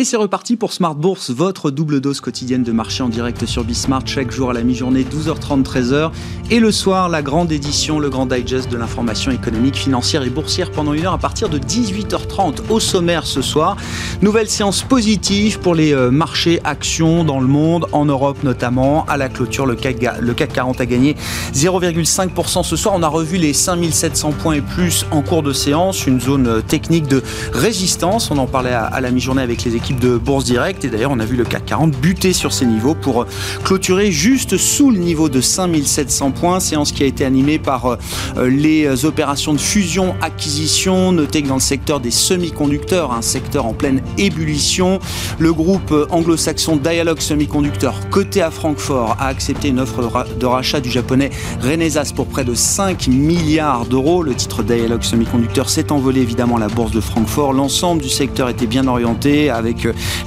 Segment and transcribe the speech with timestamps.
[0.00, 3.64] Et c'est reparti pour Smart Bourse, votre double dose quotidienne de marché en direct sur
[3.64, 6.10] Bismart, chaque jour à la mi-journée, 12h30, 13h.
[6.50, 10.72] Et le soir, la grande édition, le grand digest de l'information économique, financière et boursière
[10.72, 12.70] pendant une heure à partir de 18h30.
[12.70, 13.76] Au sommaire ce soir,
[14.22, 19.04] nouvelle séance positive pour les euh, marchés actions dans le monde, en Europe notamment.
[19.04, 21.14] À la clôture, le CAC, le CAC 40 a gagné
[21.52, 22.94] 0,5% ce soir.
[22.96, 26.60] On a revu les 5700 points et plus en cours de séance, une zone euh,
[26.62, 28.30] technique de résistance.
[28.30, 30.84] On en parlait à, à la mi-journée avec les de Bourse Direct.
[30.84, 33.26] Et d'ailleurs, on a vu le CAC 40 buter sur ces niveaux pour
[33.64, 36.60] clôturer juste sous le niveau de 5700 points.
[36.60, 41.12] Séance qui a été animée par euh, les opérations de fusion-acquisition.
[41.12, 44.98] Notez que dans le secteur des semi-conducteurs, un secteur en pleine ébullition,
[45.38, 50.02] le groupe anglo-saxon Dialog Semiconductor, coté à Francfort, a accepté une offre
[50.38, 51.30] de rachat du japonais
[51.62, 54.22] Renesas pour près de 5 milliards d'euros.
[54.22, 57.52] Le titre Dialog Semiconductor s'est envolé évidemment à la bourse de Francfort.
[57.52, 59.79] L'ensemble du secteur était bien orienté avec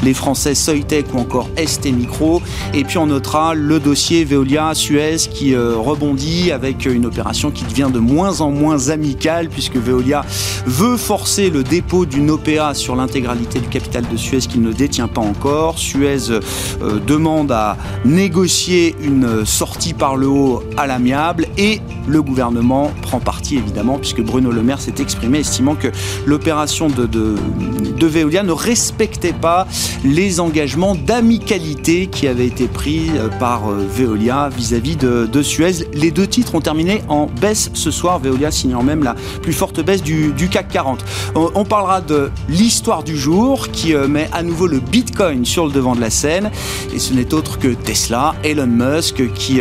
[0.03, 2.41] les Français Soitec ou encore ST Micro.
[2.73, 7.63] Et puis on notera le dossier Veolia Suez qui euh, rebondit avec une opération qui
[7.65, 10.23] devient de moins en moins amicale puisque Veolia
[10.65, 15.07] veut forcer le dépôt d'une OPA sur l'intégralité du capital de Suez qu'il ne détient
[15.07, 15.79] pas encore.
[15.79, 16.39] Suez euh,
[17.05, 23.57] demande à négocier une sortie par le haut à l'amiable et le gouvernement prend parti
[23.57, 25.89] évidemment puisque Bruno Le Maire s'est exprimé estimant que
[26.25, 27.35] l'opération de, de,
[27.97, 29.33] de Veolia ne respectait
[30.05, 35.87] les engagements d'amicalité qui avaient été pris euh, par euh, Veolia vis-à-vis de, Suez.
[35.93, 39.81] Les deux titres ont terminé en baisse ce soir, Veolia signant même la plus forte
[39.81, 41.03] baisse du, CAC 40.
[41.35, 45.71] On, parlera de l'histoire du jour qui euh, met à nouveau le Bitcoin sur le
[45.71, 46.51] devant de la scène
[46.93, 49.59] et ce n'est autre que Tesla, Elon Musk qui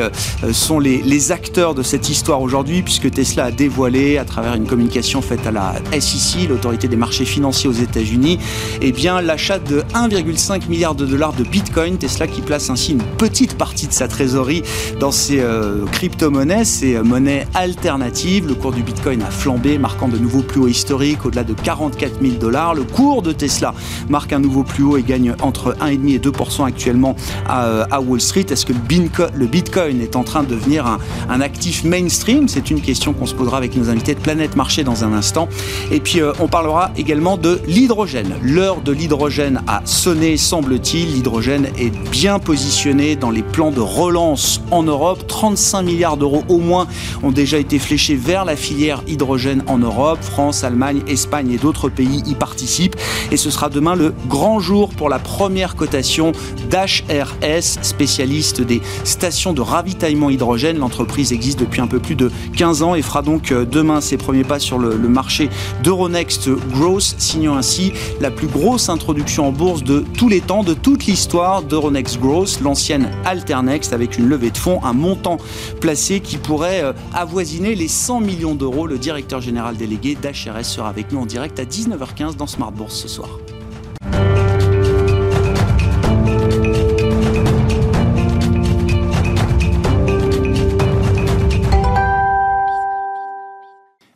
[0.53, 4.67] sont les, les acteurs de cette histoire aujourd'hui puisque Tesla a dévoilé à travers une
[4.67, 8.39] communication faite à la SEC, l'autorité des marchés financiers aux États-Unis,
[8.81, 8.93] eh
[9.25, 11.97] l'achat de 1,5 milliard de dollars de Bitcoin.
[11.97, 14.63] Tesla qui place ainsi une petite partie de sa trésorerie
[15.01, 18.47] dans ces euh, crypto-monnaies, ces euh, monnaies alternatives.
[18.47, 22.21] Le cours du Bitcoin a flambé, marquant de nouveaux plus hauts historiques au-delà de 44
[22.21, 22.75] 000 dollars.
[22.75, 23.75] Le cours de Tesla
[24.09, 27.17] marque un nouveau plus haut et gagne entre 1,5 et 2% actuellement
[27.51, 28.47] euh, à, Wall Street.
[28.51, 32.49] Est-ce que le Bitcoin est en train de devenir un, un actif mainstream?
[32.49, 35.49] C'est une question qu'on se posera avec nos invités de Planète Marché dans un instant.
[35.91, 38.35] Et puis on parlera également de l'hydrogène.
[38.43, 41.15] L'heure de l'hydrogène a sonné, semble-t-il.
[41.15, 45.27] L'hydrogène est bien positionné dans les plans de relance en Europe.
[45.27, 46.87] 35 milliards d'euros au moins
[47.23, 50.19] ont déjà été fléchés vers la filière hydrogène en Europe.
[50.23, 52.97] France, Allemagne, Espagne et d'autres pays y participent.
[53.31, 56.33] Et ce sera demain le grand jour pour la première cotation
[56.71, 60.79] d'HRS, spécialiste des stations de ravitaillement hydrogène.
[60.79, 64.17] L'entreprise existe depuis un peu plus de 15 ans et fera donc euh, demain ses
[64.17, 65.51] premiers pas sur le, marché
[65.83, 70.73] d'Euronext Growth, signant ainsi la plus grosse introduction en bourse de tous les temps, de
[70.73, 75.39] toute l'histoire d'Euronext Growth, l'ancienne Alternext, avec une levée de fonds, un montant
[75.81, 78.87] placé qui pourrait euh, avoisiner les 100 millions d'euros.
[78.87, 82.95] Le directeur général délégué d'HRS sera avec nous en direct à 19h15 dans Smart Bourse
[82.95, 83.29] ce soir.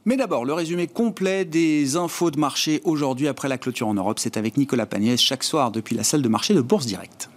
[0.09, 4.21] Mais d'abord, le résumé complet des infos de marché aujourd'hui après la clôture en Europe,
[4.21, 7.29] c'est avec Nicolas Pagnès chaque soir depuis la salle de marché de Bourse Directe.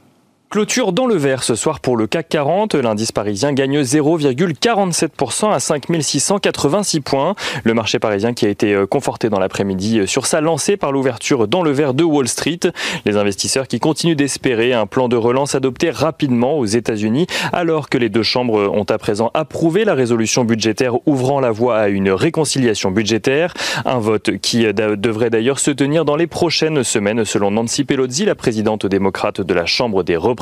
[0.50, 2.74] Clôture dans le vert ce soir pour le CAC 40.
[2.74, 7.36] L'indice parisien gagne 0,47% à 5686 points.
[7.64, 10.92] Le marché parisien qui a été euh, conforté dans l'après-midi euh, sur sa lancée par
[10.92, 12.62] l'ouverture dans le vert de Wall Street.
[13.06, 18.00] Les investisseurs qui continuent d'espérer un plan de relance adopté rapidement aux États-Unis alors que
[18.00, 22.10] les deux chambres ont à présent approuvé la résolution budgétaire ouvrant la voie à une
[22.10, 23.54] réconciliation budgétaire.
[23.86, 28.26] Un vote qui euh, devrait d'ailleurs se tenir dans les prochaines semaines selon Nancy Pelosi,
[28.26, 30.39] la présidente démocrate de la Chambre des représentants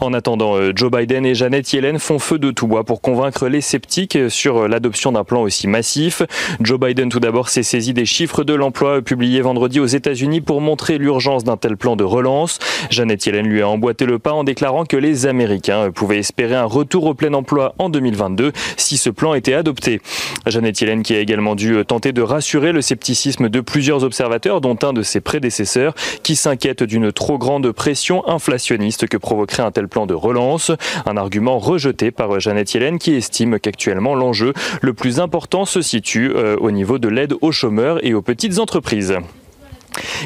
[0.00, 3.48] en attendant, euh, Joe Biden et Janet Yellen font feu de tout bois pour convaincre
[3.48, 6.22] les sceptiques sur euh, l'adoption d'un plan aussi massif.
[6.60, 10.60] Joe Biden tout d'abord s'est saisi des chiffres de l'emploi publiés vendredi aux États-Unis pour
[10.60, 12.58] montrer l'urgence d'un tel plan de relance.
[12.90, 16.64] Janet Yellen lui a emboîté le pas en déclarant que les Américains pouvaient espérer un
[16.64, 20.00] retour au plein emploi en 2022 si ce plan était adopté.
[20.46, 24.76] Janet Yellen qui a également dû tenter de rassurer le scepticisme de plusieurs observateurs dont
[24.82, 29.88] un de ses prédécesseurs qui s'inquiète d'une trop grande pression inflationniste que provoquerait un tel
[29.88, 30.70] plan de relance.
[31.04, 36.32] Un argument rejeté par Jeannette Yellen qui estime qu'actuellement l'enjeu le plus important se situe
[36.34, 39.16] euh, au niveau de l'aide aux chômeurs et aux petites entreprises.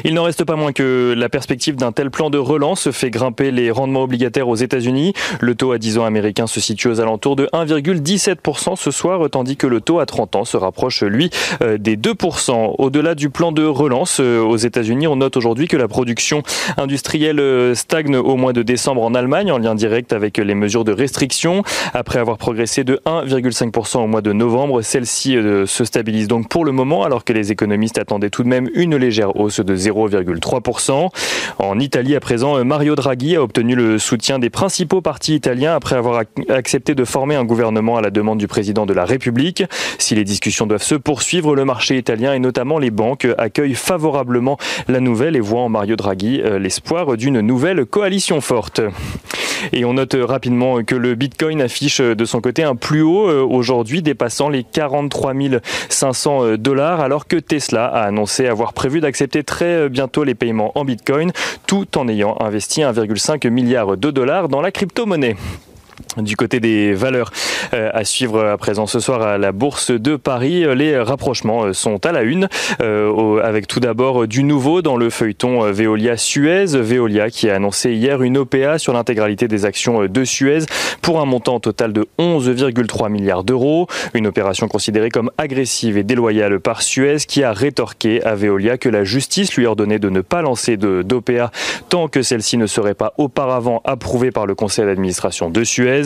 [0.03, 3.51] Il n'en reste pas moins que la perspective d'un tel plan de relance fait grimper
[3.51, 5.13] les rendements obligataires aux États-Unis.
[5.39, 9.57] Le taux à 10 ans américain se situe aux alentours de 1,17% ce soir, tandis
[9.57, 11.29] que le taux à 30 ans se rapproche, lui,
[11.61, 12.75] euh, des 2%.
[12.77, 16.43] Au-delà du plan de relance euh, aux États-Unis, on note aujourd'hui que la production
[16.77, 20.83] industrielle euh, stagne au mois de décembre en Allemagne, en lien direct avec les mesures
[20.83, 21.63] de restriction.
[21.93, 26.71] Après avoir progressé de 1,5% au mois de novembre, celle-ci se stabilise donc pour le
[26.71, 31.09] moment, alors que les économistes attendaient tout de même une légère hausse de 0,3%.
[31.59, 35.95] En Italie, à présent, Mario Draghi a obtenu le soutien des principaux partis italiens après
[35.95, 39.63] avoir accepté de former un gouvernement à la demande du président de la République.
[39.97, 44.57] Si les discussions doivent se poursuivre, le marché italien et notamment les banques accueillent favorablement
[44.87, 48.81] la nouvelle et voient en Mario Draghi euh, l'espoir d'une nouvelle coalition forte.
[49.73, 53.43] Et on note rapidement que le Bitcoin affiche de son côté un plus haut euh,
[53.43, 55.33] aujourd'hui, dépassant les 43
[55.89, 60.71] 500 euh, dollars, alors que Tesla a annoncé avoir prévu d'accepter très bientôt les paiements
[60.75, 61.33] en Bitcoin,
[61.67, 65.35] tout en ayant investi 1,5 milliard de dollars dans la crypto-monnaie.
[66.17, 67.31] Du côté des valeurs
[67.73, 71.73] euh, à suivre à présent ce soir à la Bourse de Paris, les rapprochements euh,
[71.73, 72.49] sont à la une,
[72.81, 76.65] euh, avec tout d'abord du nouveau dans le feuilleton Veolia Suez.
[76.65, 80.65] Veolia qui a annoncé hier une OPA sur l'intégralité des actions de Suez
[81.01, 83.87] pour un montant total de 11,3 milliards d'euros.
[84.13, 88.89] Une opération considérée comme agressive et déloyale par Suez qui a rétorqué à Veolia que
[88.89, 91.51] la justice lui ordonnait de ne pas lancer d'OPA
[91.87, 96.00] tant que celle-ci ne serait pas auparavant approuvée par le conseil d'administration de Suez.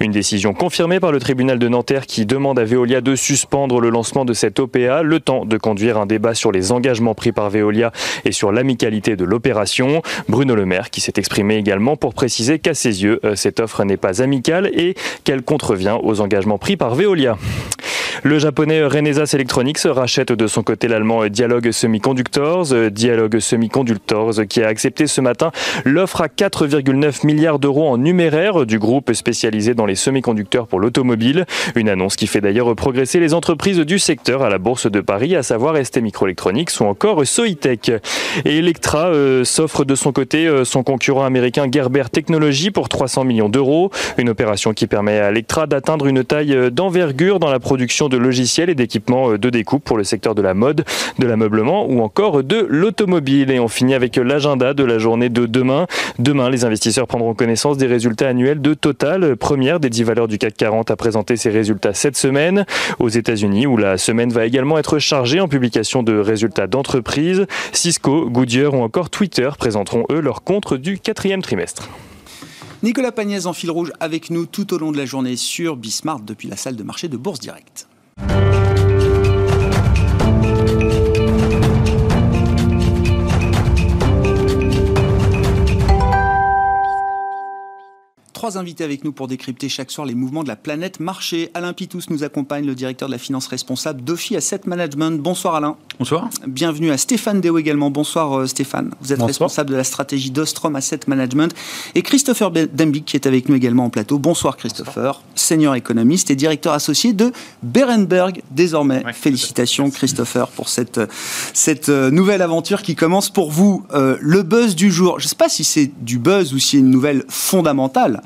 [0.00, 3.90] Une décision confirmée par le tribunal de Nanterre qui demande à Veolia de suspendre le
[3.90, 7.50] lancement de cette OPA, le temps de conduire un débat sur les engagements pris par
[7.50, 7.92] Veolia
[8.24, 10.02] et sur l'amicalité de l'opération.
[10.28, 13.84] Bruno Le Maire qui s'est exprimé également pour préciser qu'à ses yeux, euh, cette offre
[13.84, 14.94] n'est pas amicale et
[15.24, 17.36] qu'elle contrevient aux engagements pris par Veolia.
[18.22, 22.90] Le japonais Renesas Electronics rachète de son côté l'allemand Dialog Semiconductors.
[22.90, 25.50] Dialog Semiconductors qui a accepté ce matin
[25.84, 31.46] l'offre à 4,9 milliards d'euros en numéraire du groupe spécialisé dans les semi-conducteurs pour l'automobile.
[31.74, 35.36] Une annonce qui fait d'ailleurs progresser les entreprises du secteur à la Bourse de Paris,
[35.36, 37.92] à savoir ST Microelectronics ou encore Soitec.
[38.44, 43.24] Et Electra euh, s'offre de son côté euh, son concurrent américain Gerber Technology pour 300
[43.24, 43.90] millions d'euros.
[44.18, 48.16] Une opération qui permet à Electra d'atteindre une taille euh, d'envergure dans la production de
[48.16, 50.84] logiciels et d'équipements euh, de découpe pour le secteur de la mode,
[51.18, 53.50] de l'ameublement ou encore de l'automobile.
[53.50, 55.86] Et on finit avec l'agenda de la journée de demain.
[56.18, 60.38] Demain, les investisseurs prendront connaissance des résultats annuels de Total, première des 10 valeurs du
[60.38, 62.66] CAC 40 à présenter ses résultats cette semaine
[62.98, 67.46] aux États-Unis, où la semaine va également être chargée en publication de résultats d'entreprises.
[67.72, 71.88] Cisco, Goodyear ou encore Twitter présenteront eux leurs comptes du quatrième trimestre.
[72.82, 76.20] Nicolas Pagnès en fil rouge avec nous tout au long de la journée sur Bismart
[76.20, 77.40] depuis la salle de marché de Bourse
[78.18, 78.75] Direct.
[88.36, 91.50] Trois invités avec nous pour décrypter chaque soir les mouvements de la planète marché.
[91.54, 95.22] Alain Pitous nous accompagne, le directeur de la finance responsable d'Ophi Asset Management.
[95.22, 95.76] Bonsoir Alain.
[95.98, 96.28] Bonsoir.
[96.46, 97.90] Bienvenue à Stéphane Deo également.
[97.90, 98.90] Bonsoir euh, Stéphane.
[99.00, 101.54] Vous êtes responsable de la stratégie d'Ostrom Asset Management.
[101.94, 104.18] Et Christopher Dembic qui est avec nous également en plateau.
[104.18, 107.32] Bonsoir Christopher, senior économiste et directeur associé de
[107.62, 109.02] Berenberg désormais.
[109.14, 111.00] Félicitations Christopher pour cette,
[111.54, 113.86] cette euh, nouvelle aventure qui commence pour vous.
[113.94, 116.72] Euh, le buzz du jour, je ne sais pas si c'est du buzz ou si
[116.72, 118.20] c'est une nouvelle fondamentale.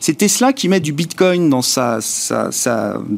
[0.00, 1.98] C'est Tesla qui met du Bitcoin dans sa,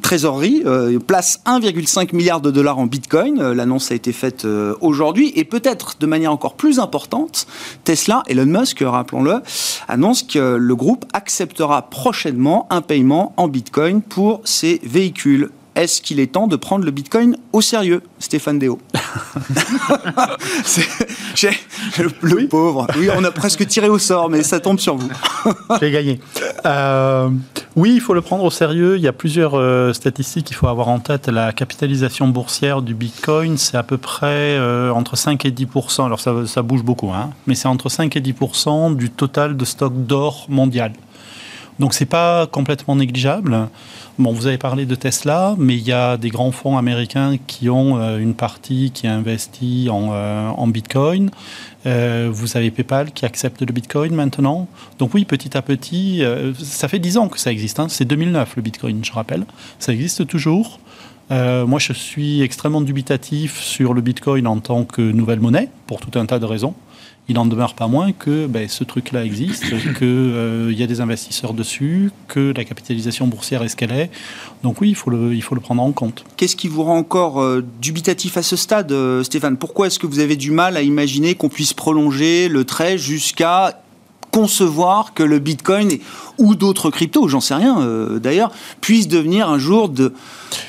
[0.03, 3.39] trésorerie, euh, place 1,5 milliard de dollars en Bitcoin.
[3.39, 5.33] Euh, l'annonce a été faite euh, aujourd'hui.
[5.37, 7.47] Et peut-être de manière encore plus importante,
[7.85, 9.43] Tesla, Elon Musk, rappelons-le,
[9.89, 15.51] annonce que le groupe acceptera prochainement un paiement en Bitcoin pour ses véhicules
[15.83, 18.79] est-ce qu'il est temps de prendre le Bitcoin au sérieux, Stéphane Déo
[21.99, 22.87] le, pauvre.
[22.97, 25.11] Oui, on a presque tiré au sort, mais ça tombe sur vous.
[25.81, 26.21] J'ai gagné.
[26.67, 27.31] Euh,
[27.77, 28.97] oui, il faut le prendre au sérieux.
[28.97, 31.29] Il y a plusieurs euh, statistiques qu'il faut avoir en tête.
[31.29, 36.21] La capitalisation boursière du Bitcoin, c'est à peu près euh, entre 5 et 10% Alors
[36.21, 39.93] ça, ça bouge beaucoup, hein, mais c'est entre 5 et 10% du total de stock
[39.95, 40.93] d'or mondial.
[41.81, 43.71] Donc c'est pas complètement négligeable.
[44.19, 47.71] Bon, vous avez parlé de Tesla, mais il y a des grands fonds américains qui
[47.71, 51.31] ont euh, une partie qui investit en, euh, en Bitcoin.
[51.87, 54.69] Euh, vous avez PayPal qui accepte le Bitcoin maintenant.
[54.99, 56.23] Donc oui, petit à petit,
[56.63, 57.81] ça fait 10 ans que ça existe.
[57.81, 57.87] Hein.
[57.89, 59.47] C'est 2009 le Bitcoin, je rappelle.
[59.79, 60.81] Ça existe toujours.
[61.31, 66.19] moi, je suis extrêmement dubitatif sur le Bitcoin en tant que nouvelle monnaie, pour tout
[66.19, 66.75] un tas de raisons.
[67.31, 69.69] Il n'en demeure pas moins que ben, ce truc-là existe,
[69.99, 74.11] qu'il euh, y a des investisseurs dessus, que la capitalisation boursière est ce qu'elle est.
[74.65, 76.25] Donc oui, il faut le, il faut le prendre en compte.
[76.37, 79.57] Qu'est-ce qui vous rend encore euh, dubitatif à ce stade, euh, Stéphane?
[79.57, 83.81] Pourquoi est-ce que vous avez du mal à imaginer qu'on puisse prolonger le trait jusqu'à
[84.33, 85.99] concevoir que le Bitcoin
[86.39, 87.85] ou d'autres cryptos, j'en sais rien
[88.23, 90.15] d'ailleurs, puissent devenir un jour de,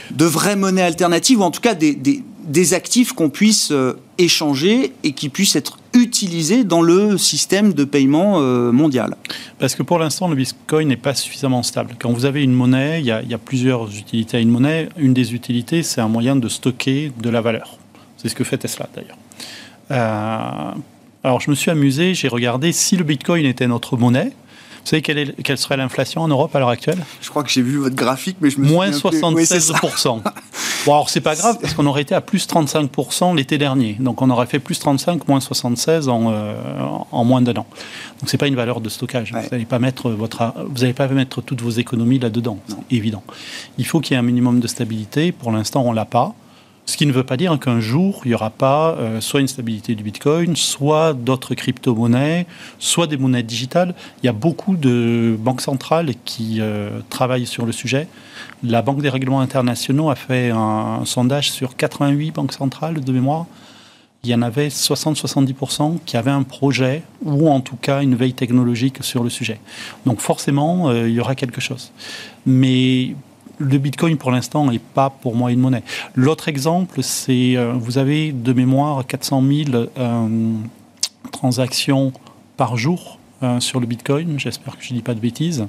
[0.10, 1.96] de vraies monnaies alternatives, ou en tout cas des,
[2.44, 7.84] des actifs qu'on puisse euh, échanger et qui puissent être utilisés dans le système de
[7.84, 9.16] paiement euh, mondial
[9.60, 11.96] Parce que pour l'instant, le Bitcoin n'est pas suffisamment stable.
[12.00, 14.90] Quand vous avez une monnaie, il y, a, plusieurs utilités à une monnaie.
[14.98, 17.78] Une des utilités, c'est un moyen de stocker de la valeur.
[18.18, 19.18] C'est ce que fait Tesla d'ailleurs.
[19.92, 20.72] Euh,
[21.24, 24.32] alors je me suis amusé, j'ai regardé si le Bitcoin était notre monnaie,
[24.84, 26.98] vous savez quelle, quelle serait l'inflation en Europe à l'heure actuelle?
[27.22, 30.22] Je crois que j'ai vu votre graphique, mais je me Moins 76%.
[30.86, 33.96] bon, alors c'est pas grave, parce qu'on aurait été à plus 35% l'été dernier.
[34.00, 36.56] Donc on aurait fait plus 35, moins 76 en, euh,
[37.12, 37.68] en moins d'un an.
[38.20, 39.32] Donc c'est pas une valeur de stockage.
[39.34, 43.24] Vous n'allez pas mettre votre, vous n'allez pas mettre toutes vos économies là-dedans, c'est évident.
[43.78, 45.32] Il faut qu'il y ait un minimum de stabilité.
[45.32, 46.34] Pour l'instant, on l'a pas.
[46.86, 49.48] Ce qui ne veut pas dire qu'un jour, il n'y aura pas euh, soit une
[49.48, 52.48] stabilité du Bitcoin, soit d'autres crypto-monnaies,
[52.80, 53.94] soit des monnaies digitales.
[54.22, 58.08] Il y a beaucoup de banques centrales qui euh, travaillent sur le sujet.
[58.64, 63.46] La Banque des règlements internationaux a fait un, sondage sur 88 banques centrales de mémoire.
[64.24, 68.34] Il y en avait 60-70% qui avaient un projet ou en tout cas une veille
[68.34, 69.60] technologique sur le sujet.
[70.06, 71.92] Donc forcément, euh, il y aura quelque chose.
[72.46, 73.16] Mais
[73.62, 75.84] le Bitcoin, pour l'instant, n'est pas pour moi une monnaie.
[76.16, 80.54] L'autre exemple, c'est, euh, vous avez de mémoire 400 000 euh,
[81.32, 82.12] transactions
[82.58, 84.40] par jour euh, sur le Bitcoin.
[84.40, 85.68] J'espère que je ne dis pas de bêtises.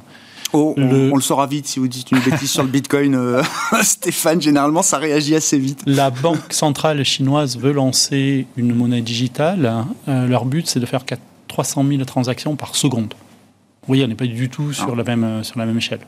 [0.55, 3.19] Oh, on, le saura vite si vous dites une bêtise sur le Bitcoin.
[3.83, 5.81] Stéphane, généralement, ça réagit assez vite.
[5.87, 9.87] La Banque centrale chinoise veut lancer une monnaie digitale.
[10.07, 11.05] leur but, c'est de faire
[11.49, 13.15] 300 000 transactions par seconde.
[13.15, 16.01] Vous voyez, on n'est pas du tout sur, la même, sur la même échelle.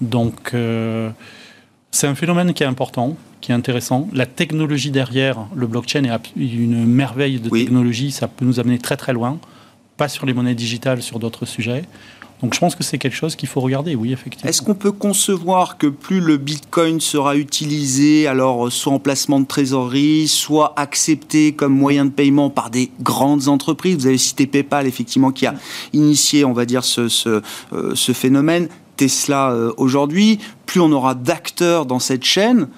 [0.00, 1.10] Donc, euh,
[1.90, 4.08] c'est un phénomène qui est important, qui est intéressant.
[4.12, 8.96] La technologie derrière, le blockchain est une merveille de technologie, ça peut nous amener très
[8.96, 9.38] très loin,
[9.96, 11.84] pas sur les monnaies digitales, sur d'autres sujets.
[12.42, 14.50] Donc je pense que c'est quelque chose qu'il faut regarder, oui, effectivement.
[14.50, 19.46] Est-ce qu'on peut concevoir que plus le Bitcoin sera utilisé, alors soit en placement de
[19.46, 23.96] trésorerie, soit accepté comme moyen de paiement par des grandes entreprises?
[23.96, 25.54] Vous avez cité PayPal, effectivement, qui a
[25.92, 27.40] initié, on va dire, ce, ce,
[27.72, 28.68] euh, ce phénomène.
[28.96, 32.68] Tesla euh, aujourd'hui, plus on aura d'acteurs dans cette chaîne,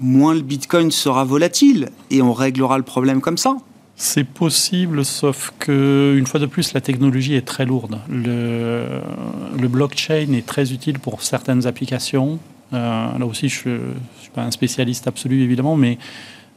[0.00, 3.56] moins le Bitcoin sera volatile et on réglera le problème comme ça.
[4.00, 7.98] C'est possible, sauf que une fois de plus, la technologie est très lourde.
[8.08, 9.02] Le,
[9.68, 12.38] blockchain est très utile pour certaines applications.
[12.72, 13.80] Euh, là aussi, je ne
[14.20, 15.98] suis pas un spécialiste absolu, évidemment, mais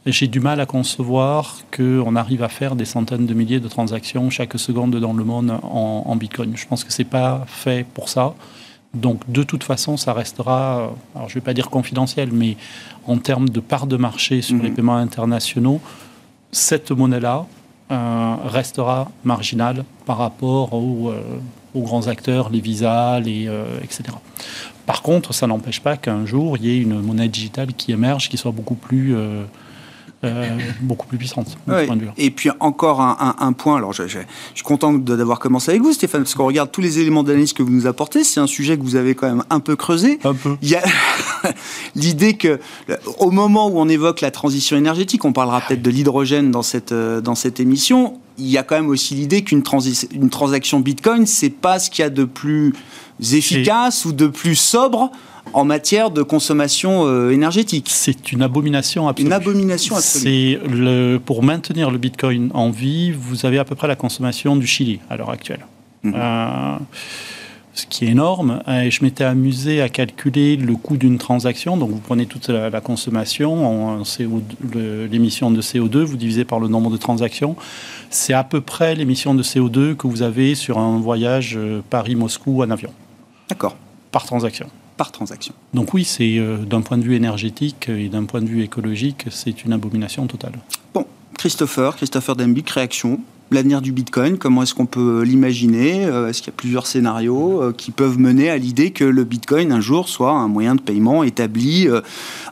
[0.06, 4.30] j'ai du mal à concevoir qu'on arrive à faire des centaines de milliers de transactions
[4.30, 6.56] chaque seconde dans le monde en, en Bitcoin.
[6.56, 8.34] Je pense que ce n'est pas fait pour ça.
[8.94, 12.56] Donc de toute façon, ça restera, alors je ne vais pas dire confidentiel, mais
[13.06, 14.74] en termes de part de marché sur les mhm.
[14.74, 15.80] paiements internationaux,
[16.50, 17.46] cette monnaie-là
[17.90, 21.40] euh, restera marginale par rapport euh,
[21.74, 24.04] aux, grands acteurs, les visas, les, euh, etc.
[24.86, 28.28] Par contre, ça n'empêche pas qu'un jour, il y ait une monnaie digitale qui émerge,
[28.28, 29.14] qui soit beaucoup plus
[30.24, 31.56] euh, beaucoup plus puissante.
[32.16, 36.34] Et puis encore un, point, alors je, suis content d'avoir commencé avec vous Stéphane, parce
[36.34, 38.96] qu'on regarde tous les éléments d'analyse que vous nous apportez, c'est un sujet que vous
[38.96, 40.20] avez quand même un peu creusé.
[40.24, 40.56] Un peu.
[40.62, 40.82] Il y a
[41.96, 42.60] l'idée que
[43.18, 46.92] au moment où on évoque la transition énergétique, on parlera peut-être de l'hydrogène dans cette,
[46.92, 49.62] euh, dans cette émission, il y a quand même aussi l'idée qu'une
[50.12, 52.74] une transaction Bitcoin, c'est pas ce qu'il y a de plus
[53.20, 55.10] efficace ou de plus sobre
[55.52, 57.88] en matière de consommation euh, énergétique.
[57.90, 59.26] C'est une abomination absolue.
[59.26, 60.58] Une abomination absolue.
[60.68, 64.66] Le, pour maintenir le Bitcoin en vie, vous avez à peu près la consommation du
[64.66, 65.66] Chili à l'heure actuelle.
[66.02, 66.14] Mhm.
[66.16, 66.76] Euh,
[67.74, 68.62] ce qui est énorme.
[68.68, 71.76] Et je m'étais amusé à calculer le coût d'une transaction.
[71.76, 74.02] Donc, vous prenez toute la, consommation, en
[74.74, 77.56] l'émission de CO2, vous divisez par le nombre de transactions.
[78.10, 82.62] C'est à peu près l'émission de CO2 que vous avez sur un voyage euh, Paris-Moscou
[82.62, 82.90] en avion.
[83.48, 83.76] D'accord.
[84.10, 85.54] Par transaction par transaction.
[85.74, 89.26] Donc oui, c'est euh, d'un point de vue énergétique et d'un point de vue écologique,
[89.30, 90.52] c'est une abomination totale.
[90.94, 91.06] Bon,
[91.38, 93.20] Christopher, Christopher Dembic, réaction
[93.50, 97.62] L'avenir du Bitcoin, comment est-ce qu'on peut l'imaginer euh, Est-ce qu'il y a plusieurs scénarios
[97.62, 100.80] euh, qui peuvent mener à l'idée que le Bitcoin un jour soit un moyen de
[100.80, 101.86] paiement établi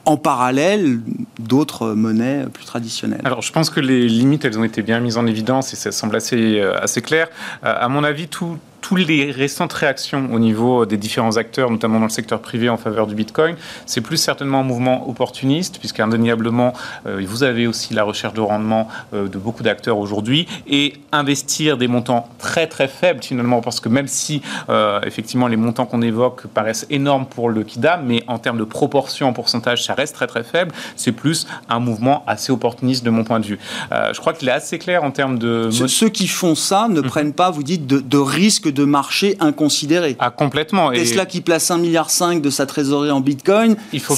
[0.05, 1.01] en parallèle
[1.39, 3.23] d'autres monnaies plus traditionnelles?
[3.25, 5.91] Alors je pense que les limites, elles ont été bien mises en évidence et ça
[5.91, 7.29] semble assez, assez clair.
[7.63, 8.59] À mon avis, tout,
[8.91, 12.77] toutes les récentes réactions au niveau des différents acteurs, notamment dans le secteur privé en
[12.77, 13.55] faveur du Bitcoin,
[13.87, 16.73] c'est plus certainement un mouvement opportuniste, puisqu'indéniablement,
[17.07, 21.79] euh, vous avez aussi la recherche de rendement euh, de beaucoup d'acteurs aujourd'hui, et investir
[21.79, 26.03] des montants très très faibles finalement, parce que même si euh, effectivement les montants qu'on
[26.03, 30.17] évoque paraissent énormes pour le KIDA, mais en termes de proportion en pourcentage, ça reste
[30.17, 33.61] très très faible, c'est plus un mouvement assez opportuniste de mon point de vue.
[33.93, 35.71] je crois qu'il est assez clair en termes de...
[35.71, 37.07] Ceux, qui font ça ne mhm.
[37.07, 40.17] prennent pas, vous dites, de, de risque de marché inconsidéré.
[40.19, 40.91] Ah, complètement.
[40.91, 42.11] Tesla qui place 1,5 milliard
[42.41, 44.17] de sa trésorerie en Bitcoin, il faut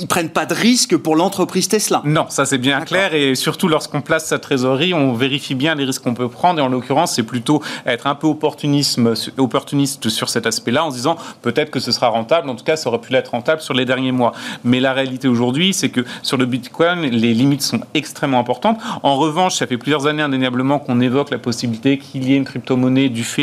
[0.00, 2.02] ils prennent pas de risque pour l'entreprise Tesla.
[2.04, 5.84] Non, ça c'est bien clair et surtout lorsqu'on place sa trésorerie, on vérifie bien les
[5.84, 10.28] risques qu'on peut prendre et en l'occurrence, c'est plutôt être un peu opportunisme, opportuniste sur
[10.28, 13.00] cet aspect-là en se disant peut-être que ce sera rentable, en tout cas ça aurait
[13.00, 14.32] pu l'être rentable sur les derniers mois.
[14.64, 18.78] Mais la réalité aujourd'hui, c'est que sur le Bitcoin, les limites sont extrêmement importantes.
[19.02, 22.44] En revanche, ça fait plusieurs années indéniablement qu'on évoque la possibilité qu'il y ait une
[22.44, 23.42] crypto-monnaie du fait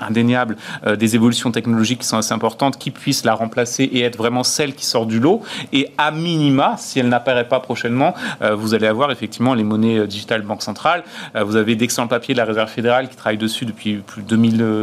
[0.00, 4.16] indéniable euh, des évolutions technologiques qui sont assez importantes qui puisse la remplacer et être
[4.16, 5.42] vraiment celle qui sort du lot.
[5.74, 9.98] Et à minima, si elle n'apparaît pas prochainement, euh, vous allez avoir effectivement les monnaies
[9.98, 11.02] euh, digitales banque centrale.
[11.34, 14.36] Euh, vous avez d'excellents papiers de la Réserve fédérale qui travaillent dessus depuis plus de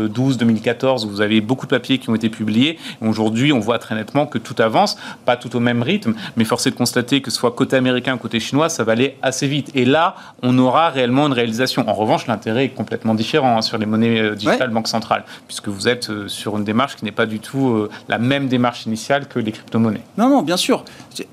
[0.09, 1.07] 2012-2014.
[1.07, 2.77] Vous avez beaucoup de papiers qui ont été publiés.
[2.99, 6.67] Aujourd'hui, on voit très nettement que tout avance, pas tout au même rythme, mais force
[6.67, 9.47] est de constater que ce soit côté américain ou côté chinois, ça va aller assez
[9.47, 9.71] vite.
[9.73, 11.87] Et là, on aura réellement une réalisation.
[11.87, 15.87] En revanche, l'intérêt est complètement différent hein, sur les monnaies digitales banque centrale, puisque vous
[15.87, 19.53] êtes sur une démarche qui n'est pas du tout la même démarche initiale que les
[19.53, 20.03] crypto-monnaies.
[20.17, 20.80] Non, non, bien sûr.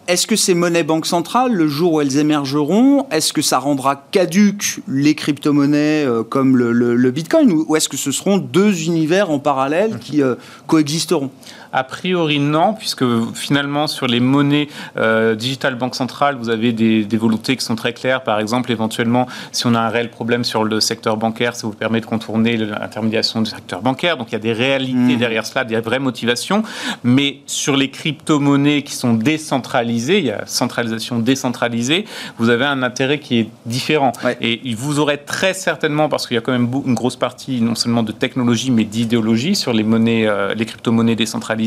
[0.07, 3.97] Est-ce que ces monnaies banques centrales, le jour où elles émergeront, est-ce que ça rendra
[4.11, 7.53] caduques les crypto-monnaies euh, comme le, Bitcoin?
[7.53, 10.35] Ou, est-ce que ce seront deux univers en parallèle qui euh,
[10.67, 11.31] coexisteront?
[11.73, 17.17] A priori, non, puisque finalement, sur les monnaies euh, digitales banque centrale, vous avez des,
[17.17, 18.23] volontés qui sont très claires.
[18.23, 21.73] Par exemple, éventuellement, si on a un réel problème sur le secteur bancaire, ça vous
[21.73, 24.17] permet de contourner l'intermédiation du secteur bancaire.
[24.17, 25.19] Donc, il y a des réalités mmh.
[25.19, 26.63] derrière cela, des vraies motivations.
[27.05, 32.05] Mais sur les crypto-monnaies qui sont décentralisées, il y a centralisation décentralisée,
[32.39, 34.13] vous avez un intérêt qui est différent.
[34.41, 37.75] Et vous aurez très certainement, parce qu'il y a quand même une grosse partie non
[37.75, 41.58] seulement de technologie, mais d'idéologie sur les monnaies, euh, les crypto-monnaies décentralisées,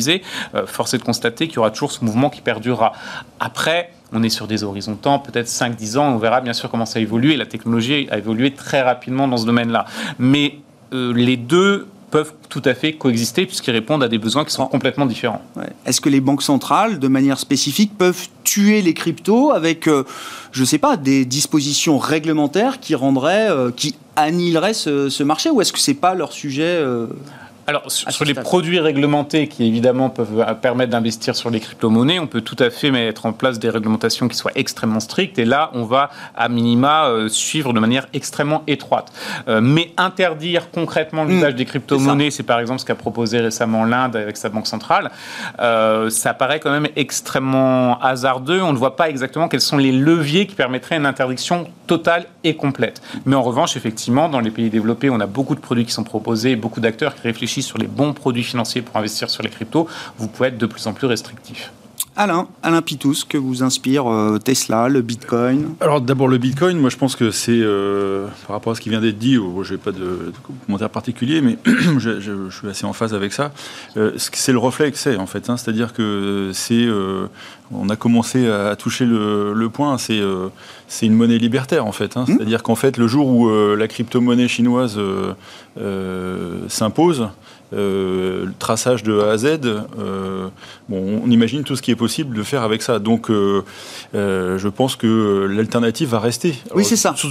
[0.55, 2.93] euh, force est de constater qu'il y aura toujours ce mouvement qui perdurera.
[3.39, 6.85] Après, on est sur des horizons temps, peut-être 5-10 ans, on verra bien sûr comment
[6.85, 9.85] ça évolue, et la technologie a évolué très rapidement dans ce domaine-là.
[10.19, 10.57] Mais
[10.93, 14.65] euh, les deux peuvent tout à fait coexister puisqu'ils répondent à des besoins qui sont
[14.67, 15.41] complètement différents.
[15.85, 20.03] Est-ce que les banques centrales, de manière spécifique, peuvent tuer les cryptos avec, euh,
[20.51, 25.71] je ne sais pas, des dispositions réglementaires qui rendraient, qui annihileraient ce, marché ou est-ce
[25.71, 26.83] que ce n'est pas leur sujet
[27.67, 32.41] alors, sur les produits réglementés qui évidemment peuvent permettre d'investir sur les crypto-monnaies, on peut
[32.41, 35.37] tout à fait mettre en place des réglementations qui soient extrêmement strictes.
[35.37, 39.11] Et là, on va à minima euh, suivre de manière extrêmement étroite.
[39.47, 43.85] Euh, mais interdire concrètement l'usage mmh, des crypto-monnaies, c'est par exemple ce qu'a proposé récemment
[43.85, 45.11] l'Inde avec sa banque centrale,
[45.59, 48.61] euh, ça paraît quand même extrêmement hasardeux.
[48.61, 52.55] On ne voit pas exactement quels sont les leviers qui permettraient une interdiction totale et
[52.55, 53.01] complète.
[53.25, 56.03] Mais en revanche, effectivement, dans les pays développés, on a beaucoup de produits qui sont
[56.03, 59.87] proposés, beaucoup d'acteurs qui réfléchissent sur les bons produits financiers pour investir sur les cryptos,
[60.17, 61.71] vous pouvez être de plus en plus restrictif.
[62.17, 66.89] Alain, Alain Pitous, que vous inspire euh, Tesla, le Bitcoin Alors d'abord le Bitcoin, moi
[66.89, 69.73] je pense que c'est, euh, par rapport à ce qui vient d'être dit, oh, je
[69.73, 70.33] n'ai pas de,
[70.65, 73.53] commentaire particulier, mais je, suis assez en phase avec ça.
[73.95, 75.55] Euh, c'est le reflet que c'est en fait, hein.
[75.55, 76.85] c'est-à-dire que c'est,
[77.71, 80.21] on a commencé à toucher le, point, c'est,
[80.89, 82.17] c'est une monnaie libertaire en fait.
[82.17, 82.25] Hein.
[82.27, 82.33] Mmh.
[82.33, 84.99] C'est-à-dire qu'en fait le jour où la crypto-monnaie chinoise
[86.67, 87.29] s'impose,
[87.73, 90.47] euh, le traçage de A à Z, euh,
[90.89, 92.99] bon, on imagine tout ce qui est possible de faire avec ça.
[92.99, 93.63] Donc, euh,
[94.13, 96.55] je pense que l'alternative va rester.
[96.75, 97.13] Oui, c'est ça.
[97.15, 97.29] Sous,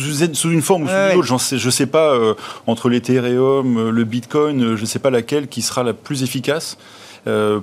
[0.51, 1.41] une forme ou sous une autre.
[1.41, 2.19] Sais, je ne sais pas,
[2.67, 6.77] entre l'Ethereum, le Bitcoin, je ne sais pas laquelle qui sera la plus efficace.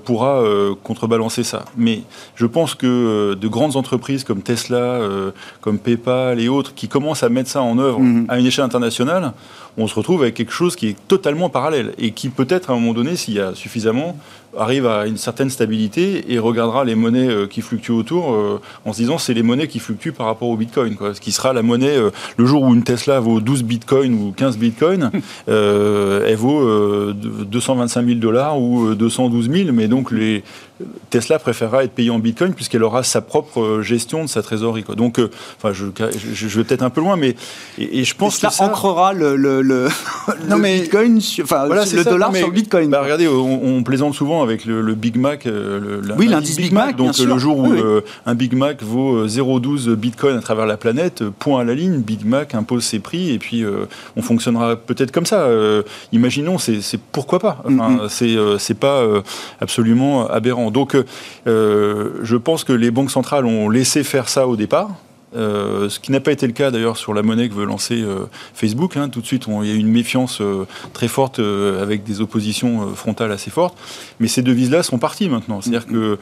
[0.03, 0.43] Pourra
[0.83, 1.65] contrebalancer ça.
[1.75, 2.01] Mais
[2.35, 4.99] je pense que de grandes entreprises comme Tesla,
[5.61, 8.25] comme PayPal et autres, qui commencent à mettre ça en œuvre mhm.
[8.29, 9.33] à une échelle internationale,
[9.77, 12.79] on se retrouve avec quelque chose qui est totalement parallèle et qui peut-être à un
[12.79, 14.17] moment donné, s'il y a suffisamment,
[14.57, 18.93] arrive à une certaine stabilité et regardera les monnaies euh, qui fluctuent autour euh, en
[18.93, 20.95] se disant c'est les monnaies qui fluctuent par rapport au Bitcoin.
[20.95, 21.13] Quoi.
[21.13, 24.33] Ce qui sera la monnaie, euh, le jour où une Tesla vaut 12 Bitcoins ou
[24.35, 25.11] 15 Bitcoins,
[25.47, 30.43] elle vaut 225 000 dollars ou 212 000, mais donc les,
[31.09, 34.83] Tesla préférera être payée en Bitcoin puisqu'elle aura sa propre gestion de sa trésorerie.
[34.83, 34.95] Quoi.
[34.95, 35.19] Donc,
[35.57, 35.85] enfin, je,
[36.33, 37.35] je, vais peut-être un peu loin, mais
[37.77, 39.87] et, je pense Tesla que ça ancrera le, le, le,
[40.49, 42.89] non, mais, Bitcoin, enfin, le dollar sur le Bitcoin.
[42.89, 46.95] Bah, regardez, on, plaisante souvent avec le, Big Mac, le, oui, l'indice Big, Mac.
[46.95, 47.73] donc le jour où
[48.25, 52.25] un Big Mac vaut 0,12 Bitcoin à travers la planète, point à la ligne, Big
[52.25, 53.63] Mac impose ses prix et puis
[54.15, 55.47] on fonctionnera peut-être comme ça.
[56.11, 57.63] imaginons, c'est pourquoi pas.
[57.65, 58.57] Enfin, mm-hmm.
[58.59, 59.03] c'est pas
[59.61, 60.66] absolument aberrant.
[60.71, 60.95] Donc,
[61.47, 64.89] euh, je pense que les banques centrales ont laissé faire ça au départ.
[65.35, 68.01] Euh, ce qui n'a pas été le cas d'ailleurs sur la monnaie que veut lancer
[68.01, 68.95] euh, Facebook.
[68.95, 69.09] Hein.
[69.09, 70.41] Tout de suite, il y a eu une méfiance
[70.93, 73.77] très forte avec des oppositions frontales assez fortes.
[74.19, 75.61] Mais ces devises-là sont parties maintenant.
[75.61, 76.17] C'est-à-dire que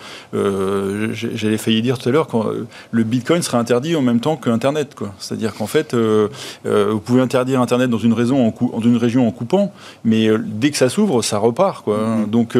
[1.13, 4.49] j'allais failli dire tout à l'heure que le Bitcoin sera interdit en même temps que
[4.49, 4.95] Internet.
[5.19, 9.31] C'est-à-dire qu'en fait, vous pouvez interdire Internet dans une, raison en, dans une région en
[9.31, 11.83] coupant, mais dès que ça s'ouvre, ça repart.
[11.83, 12.27] Quoi, hein.
[12.27, 12.57] Donc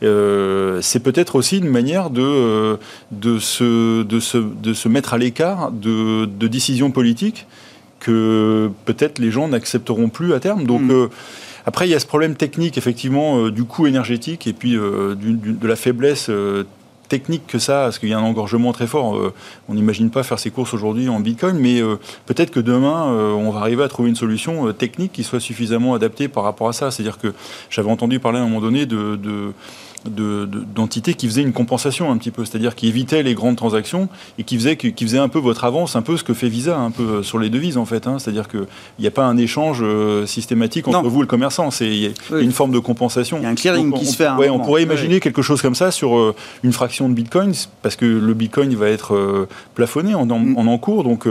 [0.00, 2.78] c'est peut-être aussi une manière de,
[3.12, 7.46] de, se, de, se, de se mettre à l'écart de, décisions politiques
[7.98, 10.64] que peut-être les gens n'accepteront plus à terme.
[10.64, 10.90] Donc, mm.
[10.90, 11.08] euh,
[11.66, 15.14] après, il y a ce problème technique, effectivement, euh, du coût énergétique et puis euh,
[15.14, 16.30] de la faiblesse
[17.08, 19.20] technique que ça, parce qu'il y a un engorgement très fort.
[19.68, 21.82] on n'imagine pas faire ses courses aujourd'hui en Bitcoin, mais
[22.26, 26.28] peut-être que demain, on va arriver à trouver une solution technique qui soit suffisamment adaptée
[26.28, 26.92] par rapport à ça.
[26.92, 27.34] C'est-à-dire que
[27.68, 29.52] j'avais entendu parler à un moment donné de
[30.06, 34.08] d'entités qui faisaient une compensation un petit peu, c'est-à-dire qui évitaient les grandes transactions
[34.38, 36.78] et qui faisaient, qui faisaient un peu votre avance, un peu ce que fait Visa
[36.78, 38.06] un peu euh, sur les devises en fait.
[38.06, 38.18] Hein.
[38.18, 38.66] c'est-à-dire qu'il
[38.98, 42.72] n'y a pas un échange euh, systématique entre vous et le commerçant, c'est une forme
[42.72, 43.38] de compensation.
[43.38, 44.28] Il y a un clearing qui se fait.
[44.28, 48.06] on pourrait imaginer quelque chose comme ça sur euh, une fraction de Bitcoin, parce que
[48.06, 50.68] le Bitcoin va être plafonné en, en, mm.
[50.68, 51.26] encours, donc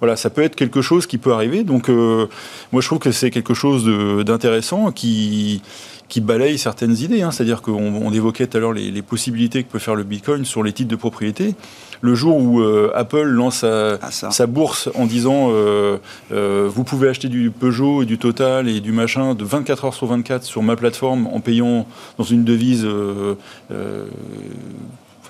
[0.00, 1.62] voilà, ça peut être quelque chose qui peut arriver.
[1.62, 3.84] Donc moi je trouve que c'est quelque chose
[4.24, 5.62] d'intéressant qui
[6.08, 7.22] qui balaye certaines idées.
[7.22, 7.30] Hein.
[7.30, 10.72] C'est-à-dire qu'on évoquait tout à l'heure les, possibilités que peut faire le Bitcoin sur les
[10.72, 11.54] titres de propriété.
[12.00, 15.98] Le jour où euh, Apple lance sa, ah, sa, bourse en disant euh,
[16.30, 19.94] euh, vous pouvez acheter du Peugeot et du Total et du machin de 24 heures
[19.94, 22.86] sur 24 sur ma plateforme en payant dans une devise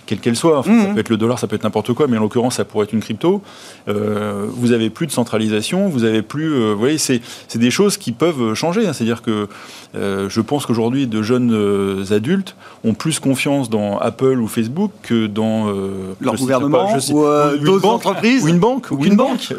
[0.09, 0.63] quelle qu'elle soit.
[0.63, 0.95] Ça mmh.
[0.95, 2.95] peut être le dollar, ça peut être n'importe quoi, mais en l'occurrence, ça pourrait être
[2.95, 3.43] une crypto.
[3.89, 6.55] Euh, vous avez plus de centralisation, vous avez plus.
[6.55, 7.21] Euh, vous voyez, c'est
[7.55, 8.87] des choses qui peuvent changer.
[8.87, 8.95] Hein.
[8.95, 9.49] C'est-à-dire que
[9.95, 15.27] euh, je pense qu'aujourd'hui, de jeunes adultes ont plus confiance dans Apple ou Facebook que
[15.27, 15.67] dans
[16.21, 17.25] leur gouvernement ou
[17.63, 19.53] d'autres entreprises ou une banque ou une, banque.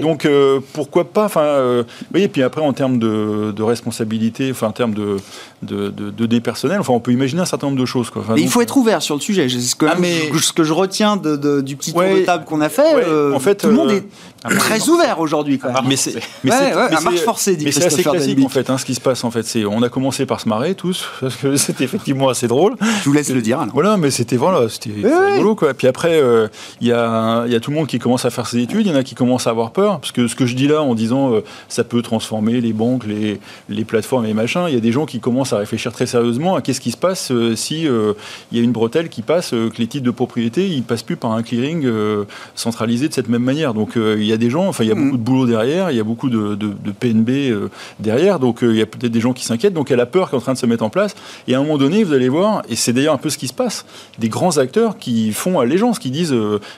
[0.00, 0.28] Donc
[0.72, 5.16] pourquoi pas Enfin, vous voyez, puis après en termes de, responsabilité, enfin en termes de
[5.62, 8.08] de, de, personnel, enfin on peut imaginer un certain nombre de choses.
[8.10, 8.24] Quoi.
[8.36, 9.48] il faut être ouvert sur le sujet
[9.86, 10.30] ah, mais...
[10.40, 13.40] ce que je retiens de, du petit tour de table qu'on a fait, euh, en
[13.40, 14.04] fait, tout le monde est
[14.48, 15.60] très ouvert aujourd'hui.
[15.84, 17.58] Mais c'est un marche forcée.
[17.62, 18.70] Mais c'est assez classique en fait.
[18.70, 21.06] Hein, ce qui se passe en fait, c'est on a commencé par se marrer tous
[21.20, 22.74] parce que c'était effectivement assez drôle.
[22.80, 23.64] Je vous laisse le dire.
[23.72, 25.74] Voilà, mais c'était voilà, c'était rigolo quoi.
[25.74, 26.48] Puis après, euh,
[26.80, 28.86] il y a y a tout le monde qui commence à faire ses études.
[28.86, 30.68] Il y en a qui commencent à avoir peur parce que ce que je dis
[30.68, 34.68] là en disant euh, ça peut transformer les banques, les les plateformes et machin.
[34.68, 36.96] Il y a des gens qui commencent à réfléchir très sérieusement à qu'est-ce qui se
[36.96, 40.82] passe si il y a une bretelle qui passe que les titres de propriété, ils
[40.82, 43.74] passent plus par un clearing euh, centralisé de cette même manière.
[43.74, 45.04] Donc euh, il y a des gens, enfin il y a mm.
[45.04, 46.56] beaucoup de boulot derrière, il y a beaucoup de,
[46.98, 49.74] PNB euh, derrière, donc il y a peut-être des gens qui s'inquiètent.
[49.74, 51.14] Donc il y a la peur qui est en train de se mettre en place.
[51.48, 53.48] Et à un moment donné, vous allez voir, et c'est d'ailleurs un peu ce qui
[53.48, 53.86] se passe,
[54.18, 56.34] des grands acteurs qui font allégeance, qui disent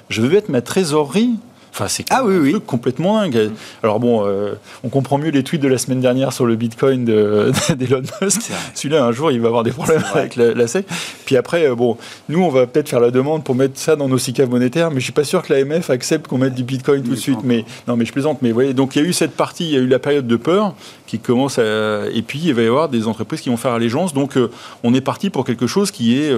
[0.09, 1.31] je veux mettre ma trésorerie
[1.73, 3.51] Enfin, c'est ah, oui, un truc complètement dingue.
[3.83, 4.55] Alors bon, euh,
[4.85, 8.53] on comprend mieux les tweets de la semaine dernière sur le Bitcoin d'Elon Musk.
[8.75, 10.87] Celui-là, un jour, il va avoir des problèmes avec la, SEC.
[11.25, 11.97] Puis après, euh, bon,
[12.29, 15.01] nous, on va peut-être faire la demande pour mettre ça dans nos SICAV monétaires, mais
[15.01, 17.41] je suis pas sûr que l'AMF accepte qu'on mette du Bitcoin tout de suite.
[17.43, 18.43] Mais non, mais je plaisante.
[18.43, 19.99] Mais vous voyez, donc il y a eu cette partie, il y a eu la
[19.99, 20.75] période de peur
[21.07, 24.13] qui commence à, et puis il va y avoir des entreprises qui vont faire allégeance.
[24.13, 24.51] Donc euh,
[24.85, 26.33] on est parti pour quelque chose qui est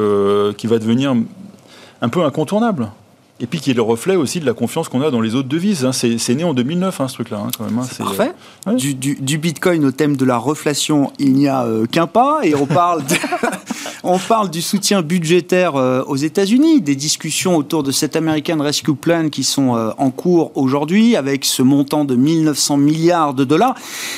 [0.57, 1.15] qui va devenir
[2.01, 2.89] un peu incontournable
[3.41, 5.49] et puis qui est le reflet aussi de la confiance qu'on a dans les autres
[5.49, 5.85] devises.
[5.85, 5.93] Hein.
[5.93, 7.85] C'est né en 2009, hein, ce truc-là, hein, quand même.
[7.99, 8.33] parfait.
[8.77, 12.67] Du, Bitcoin au thème de la reflation, il n'y a euh, qu'un pas, et on
[12.67, 13.03] parle,
[14.05, 18.95] on parle du soutien budgétaire euh, aux États-Unis, des discussions autour de cet American Rescue
[18.95, 23.75] Plan qui sont en cours aujourd'hui, avec ce montant de 1900 milliards de dollars,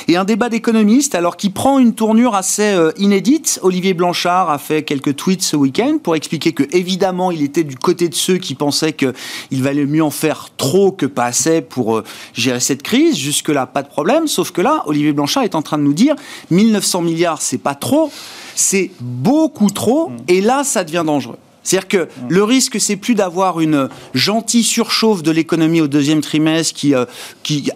[0.07, 3.59] et un débat d'économistes, alors qui prend une tournure assez inédite.
[3.63, 7.75] Olivier Blanchard a fait quelques tweets ce week-end pour expliquer que, évidemment, il était du
[7.75, 9.13] côté de ceux qui pensaient que
[9.51, 13.17] il valait mieux en faire trop que pas assez pour euh, gérer cette crise.
[13.17, 14.27] Jusque-là, pas de problème.
[14.27, 16.15] Sauf que là, Olivier Blanchard est en train de nous dire
[16.51, 18.11] 1900 milliards, c'est pas trop,
[18.57, 20.09] c'est beaucoup trop.
[20.09, 20.17] Mm.
[20.27, 21.37] Et là, ça devient dangereux.
[21.63, 26.73] C'est-à-dire que le risque, c'est plus d'avoir une gentille surchauffe de l'économie au deuxième trimestre,
[26.73, 27.05] qui, euh,
[27.43, 27.69] qui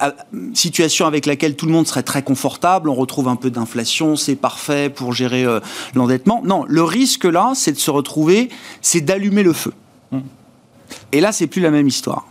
[0.54, 2.88] situation avec laquelle tout le monde serait très confortable.
[2.88, 5.60] On retrouve un peu d'inflation, c'est parfait pour gérer euh,
[5.94, 6.42] l'endettement.
[6.46, 8.48] Non, le risque là, c'est de se retrouver,
[8.82, 9.74] c'est d'allumer le feu.
[10.12, 10.20] Mm.
[11.12, 12.31] Et là, c'est plus la même histoire.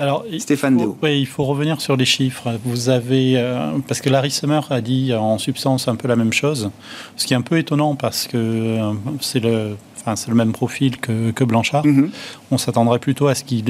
[0.00, 2.58] Alors, Stéphane Oui, il faut revenir sur les chiffres.
[2.64, 6.32] Vous avez euh, parce que Larry Summer a dit en substance un peu la même
[6.32, 6.70] chose,
[7.16, 8.78] ce qui est un peu étonnant parce que
[9.20, 11.84] c'est le Enfin, c'est le même profil que, que Blanchard.
[11.84, 12.10] Mhm.
[12.50, 13.64] On s'attendrait plutôt à ce qu'il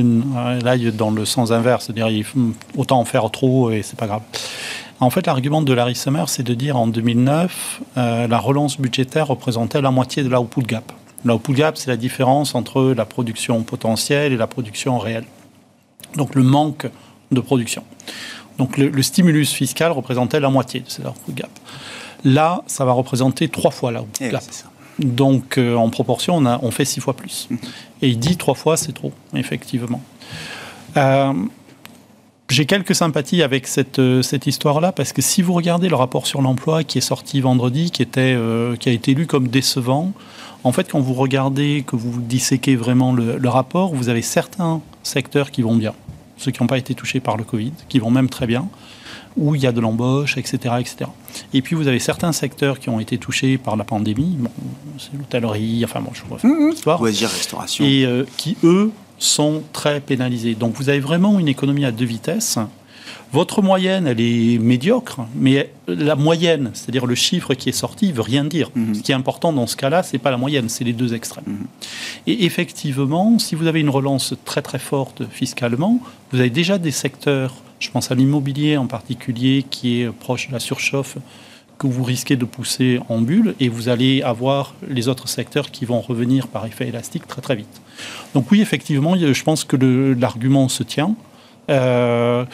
[0.64, 2.24] aille dans le sens inverse, c'est-à-dire
[2.76, 4.22] autant en faire trop et c'est pas grave.
[5.00, 9.26] En fait, l'argument de Larry Summer, c'est de dire en 2009, euh, la relance budgétaire
[9.26, 10.92] représentait la moitié de l'output gap.
[11.24, 15.24] L'output gap, c'est la différence entre la production potentielle et la production réelle.
[16.16, 16.86] Donc le manque
[17.30, 17.84] de production.
[18.58, 21.50] Donc le, stimulus fiscal représentait la moitié de cet output gap.
[22.24, 24.42] Là, ça va représenter trois fois l'output eh gap.
[24.98, 27.48] Donc, euh, en proportion, on, a, on fait six fois plus.
[28.02, 30.02] Et il dit trois fois, c'est trop, effectivement.
[30.96, 31.32] Euh,
[32.50, 36.26] j'ai quelques sympathies avec cette, euh, cette histoire-là, parce que si vous regardez le rapport
[36.26, 38.36] sur l'emploi qui est sorti vendredi, qui, était,
[38.78, 40.12] qui a été lu comme décevant,
[40.64, 44.80] en fait, quand vous regardez, que vous disséquez vraiment le, le rapport, vous avez certains
[45.02, 45.94] secteurs qui vont bien,
[46.36, 48.68] ceux qui n'ont pas été touchés par le Covid, qui vont même très bien
[49.36, 51.10] où il y a de l'embauche, etc., etc.
[51.54, 54.38] Et puis vous avez certains secteurs qui ont été touchés par la pandémie,
[54.98, 57.26] c'est l'hôtellerie, enfin bon, je vois mmh, mmh.
[57.26, 57.84] restauration.
[57.84, 60.54] Et euh, qui, eux, sont très pénalisés.
[60.54, 62.58] Donc vous avez vraiment une économie à deux vitesses.
[63.32, 68.12] Votre moyenne, elle est médiocre, mais la moyenne, c'est-à-dire le chiffre qui est sorti, ne
[68.12, 68.70] veut rien dire.
[68.74, 68.94] Mmh.
[68.94, 71.66] Ce qui est important dans ce cas-là, c'est pas la moyenne, c'est les deux extrêmes.
[72.26, 76.00] Et effectivement, si vous avez une relance très très forte fiscalement,
[76.32, 80.52] vous avez déjà des secteurs je pense à l'immobilier en particulier qui est proche de
[80.52, 81.16] la surchauffe
[81.78, 85.86] que vous risquez de pousser en bulle et vous allez avoir les autres secteurs qui
[85.86, 87.80] vont revenir par effet élastique très très vite.
[88.34, 91.16] Donc oui, effectivement, je pense que l'argument se tient.
[91.70, 92.44] Euh,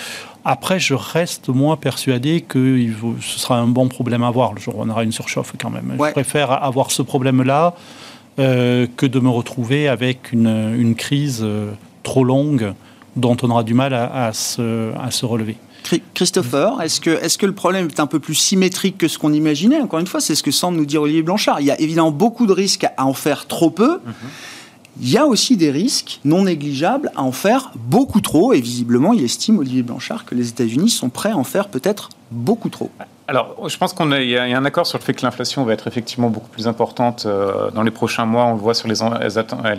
[0.49, 2.81] après, je reste moi persuadé que
[3.21, 5.71] ce sera un bon problème à avoir le jour où on aura une surchauffe quand
[5.71, 5.97] même.
[5.99, 7.75] Je préfère avoir ce problème-là
[8.39, 11.73] euh, que de me retrouver avec une, une crise euh,
[12.05, 12.75] trop longue
[13.17, 15.57] dont on aura du mal à, se, à se, relever.
[16.15, 19.33] Christopher, est-ce que, est que le problème est un peu plus symétrique que ce qu'on
[19.33, 19.81] imaginait?
[19.81, 21.61] Encore une fois, c'est ce que semble nous dire Olivier Blanchard.
[21.61, 24.01] Il y a évidemment beaucoup de risques à en faire trop peu.
[24.05, 24.15] Mhm.
[25.01, 29.13] Il y a aussi des risques non négligeables à en faire beaucoup trop, et visiblement,
[29.13, 32.91] il estime, Olivier Blanchard, que les États-Unis sont prêts à en faire peut-être beaucoup trop.
[33.29, 35.89] Alors, je pense qu'il y, a un accord sur le fait que l'inflation va être
[35.89, 38.45] effectivement beaucoup plus importante euh, dans les prochains mois.
[38.45, 38.99] On le voit sur les,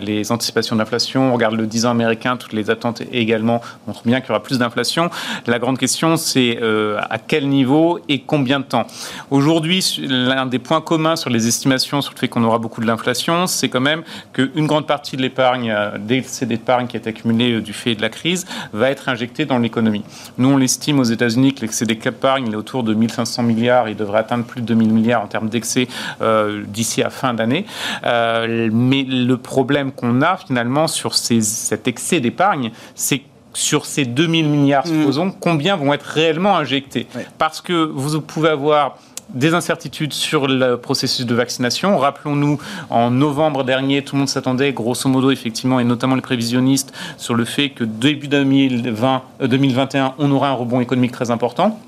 [0.02, 1.30] les anticipations d'inflation.
[1.30, 4.42] On regarde le 10 ans américain, toutes les attentes également montrent bien qu'il y aura
[4.42, 5.08] plus d'inflation.
[5.46, 8.86] La grande question, c'est euh, à quel niveau et combien de temps?
[9.30, 12.86] Aujourd'hui, l'un des points communs sur les estimations sur le fait qu'on aura beaucoup de
[12.86, 14.02] l'inflation, c'est quand même
[14.34, 18.10] qu'une grande partie de l'épargne, euh, d'excès d'épargne qui est accumulée du fait de la
[18.10, 20.04] crise, va être injectée dans l'économie.
[20.36, 24.20] Nous, on l'estime aux États-Unis que l'excès d'épargne est autour de 1500 milliards, il devrait
[24.20, 25.88] atteindre plus de 2000 milliards en termes d'excès
[26.20, 27.66] euh, d'ici à fin d'année.
[28.04, 33.22] Euh, mais le problème qu'on a finalement sur cet excès d'épargne, c'est
[33.54, 34.90] sur ces 2000 milliards, mm.
[34.90, 37.06] supposons, combien vont être réellement injectés?
[37.38, 38.98] Parce que vous pouvez avoir
[39.28, 41.98] des incertitudes sur le processus de vaccination.
[41.98, 46.92] Rappelons-nous, en novembre dernier, tout le monde s'attendait, grosso modo, effectivement, et notamment les prévisionnistes,
[47.16, 51.78] sur le fait que début 2020, 2021, euh, on aura un rebond économique très important.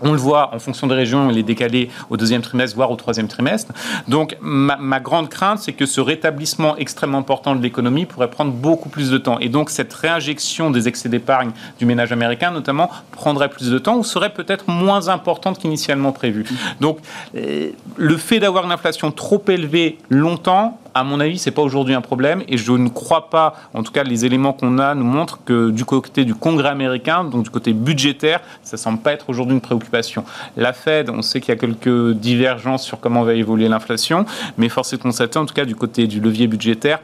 [0.00, 2.96] On le voit en fonction des régions, il est décalé au deuxième trimestre, voire au
[2.96, 3.72] troisième trimestre.
[4.06, 8.88] Donc, ma, grande crainte, c'est que ce rétablissement extrêmement important de l'économie pourrait prendre beaucoup
[8.88, 9.38] plus de temps.
[9.40, 13.96] Et donc, cette réinjection des excès d'épargne du ménage américain, notamment, prendrait plus de temps
[13.96, 16.44] ou serait peut-être moins importante qu'initialement prévu.
[16.80, 16.98] Donc,
[17.36, 21.94] euh, le fait d'avoir une inflation trop élevée longtemps, à mon avis, c'est pas aujourd'hui
[21.94, 25.04] un problème et je ne crois pas, en tout cas, les éléments qu'on a nous
[25.04, 29.28] montrent que du côté du Congrès américain, donc du côté budgétaire, ça semble pas être
[29.28, 30.24] aujourd'hui une préoccupation.
[30.56, 34.68] La Fed, on sait qu'il y a quelques divergences sur comment va évoluer l'inflation, mais
[34.68, 36.98] force est de constater, en tout cas, du côté du levier budgétaire,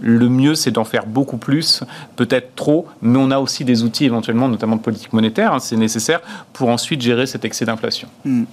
[0.00, 1.84] le mieux, c'est d'en faire beaucoup plus,
[2.16, 5.76] peut-être trop, mais on a aussi des outils éventuellement, notamment de politique monétaire, hein, c'est
[5.76, 6.20] nécessaire
[6.52, 8.08] pour ensuite gérer cet excès d'inflation.
[8.24, 8.44] Hmm.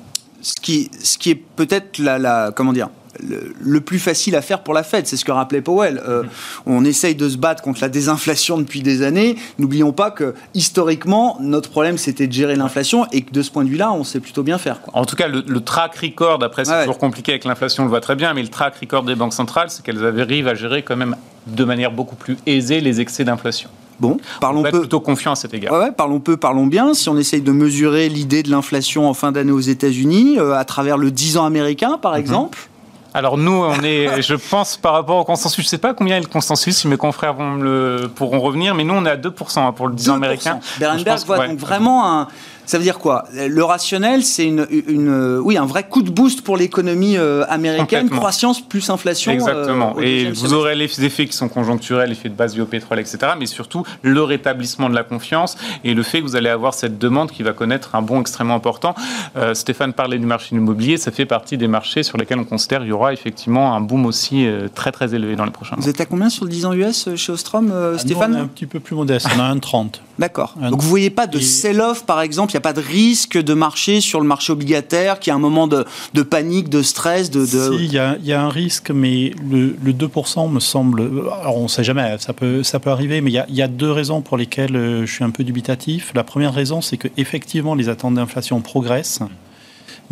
[0.42, 4.74] Ce, qui, ce qui est peut-être la, comment dire, le, plus facile à faire pour
[4.74, 5.08] la Fed.
[5.08, 6.02] C'est ce que rappelait Powell.
[6.08, 6.24] Euh,
[6.66, 9.36] on essaye de se battre contre la désinflation depuis des années.
[9.60, 13.64] N'oublions pas que historiquement, notre problème c'était de gérer l'inflation et que de ce point
[13.64, 14.80] de vue-là, on sait plutôt bien faire.
[14.94, 18.02] En tout cas, le, track record, après c'est toujours compliqué avec l'inflation, on le voit
[18.02, 20.96] très bien, mais le track record des banques centrales, c'est qu'elles arrivent à gérer quand
[20.96, 21.16] même
[21.48, 23.70] de manière beaucoup plus aisée les excès d'inflation.
[24.00, 24.80] Bon, parlons on peu.
[24.82, 25.74] plutôt confiant à cet égard.
[25.74, 26.94] Ouais, parlons peu, parlons bien.
[26.94, 30.66] Si on essaye de mesurer l'idée de l'inflation en fin d'année aux États-Unis, euh, à
[30.66, 32.20] travers le 10 ans américain, par mhm.
[32.20, 32.70] exemple,
[33.14, 36.18] Alors nous, on est, je pense, par rapport au consensus, je ne sais pas combien
[36.18, 39.18] est le consensus, si mes confrères vont le, pourront revenir, mais nous, on est à
[39.18, 40.60] 2% hein, pour le 10 ans américain.
[40.80, 42.28] Berenberg voit donc vraiment un
[42.66, 43.26] ça veut dire quoi?
[43.34, 48.10] Le rationnel, c'est une, une, oui, un vrai coup de boost pour l'économie euh, américaine,
[48.10, 49.32] croissance plus inflation.
[49.32, 49.96] Euh, Exactement.
[50.00, 53.34] et vous aurez les effets qui sont conjoncturels, l'effet de base biopétrole, etc.
[53.38, 56.98] Mais surtout le rétablissement de la confiance et le fait que vous allez avoir cette
[56.98, 58.96] demande qui va connaître un bond extrêmement important.
[59.36, 62.80] Euh, Stéphane parlait du marché immobilier, ça fait partie des marchés sur lesquels on considère
[62.80, 65.84] qu'il y aura effectivement un boom aussi très très élevé dans les prochains mois.
[65.84, 68.42] Vous êtes à combien sur le 10 ans US chez Ostrom, ah, Stéphane on est
[68.42, 70.02] Un petit peu plus modeste, on a un 30.
[70.20, 70.54] D'accord.
[70.62, 73.54] Donc vous voyez pas de sell-off par exemple il n'y a pas de risque de
[73.54, 75.86] marché sur le marché obligataire, qui a un moment de,
[76.24, 81.02] panique, de stress de, Si, il y, a, un risque, mais le, 2% me semble...
[81.42, 83.92] Alors on ne sait jamais, ça peut, ça peut arriver, mais il y, a, deux
[83.92, 86.12] raisons pour lesquelles euh, je suis un peu dubitatif.
[86.14, 89.22] La première raison, c'est qu'effectivement, les attentes d'inflation progressent,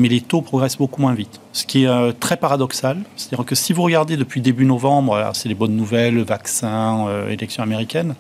[0.01, 1.39] mais les taux progressent beaucoup moins vite.
[1.53, 2.97] Ce qui est euh, très paradoxal.
[3.15, 7.29] C'est-à-dire que si vous regardez depuis début novembre, c'est les bonnes nouvelles, le vaccin, euh,
[7.29, 8.15] élection américaine,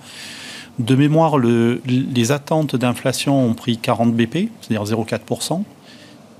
[0.79, 5.63] de mémoire, les attentes d'inflation ont pris 40 BP, c'est-à-dire 0,4%,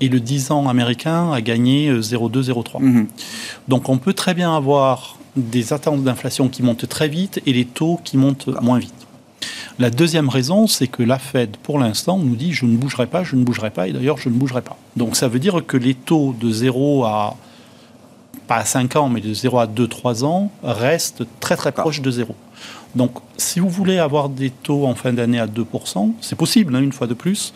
[0.00, 2.76] et le 10 ans américain a gagné 0,2-0,3.
[2.76, 3.06] Euh, mhm.
[3.68, 7.64] Donc on peut très bien avoir des attentes d'inflation qui montent très vite et les
[7.64, 9.06] taux qui montent moins vite.
[9.78, 13.24] La deuxième raison, c'est que la Fed, pour l'instant, nous dit je ne bougerai pas,
[13.24, 14.76] je ne bougerai pas, et d'ailleurs je ne bougerai pas.
[14.96, 17.36] Donc ça veut dire que les taux de 0 à,
[18.46, 22.10] pas à 5 ans, mais de 0 à 2-3 ans restent très très proches de
[22.10, 22.34] 0.
[22.94, 26.80] Donc, si vous voulez avoir des taux en fin d'année à 2%, c'est possible, hein,
[26.80, 27.54] une fois de plus,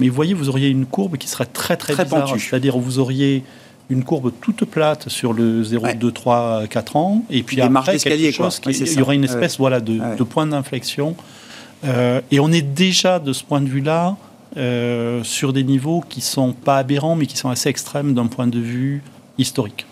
[0.00, 2.34] mais vous voyez, vous auriez une courbe qui serait très très, très bizarre.
[2.36, 3.44] C'est-à-dire, vous auriez
[3.90, 8.32] une courbe toute plate sur le 0, 2, 3, 4 ans, et puis après, quelque
[8.32, 11.14] chose qui, il y aura une espèce voilà, de, point d'inflexion.
[11.84, 14.16] Euh, et on est déjà, de ce point de vue-là,
[14.56, 18.26] euh, sur des niveaux qui ne sont pas aberrants, mais qui sont assez extrêmes d'un
[18.26, 19.02] point de vue
[19.38, 19.86] historique.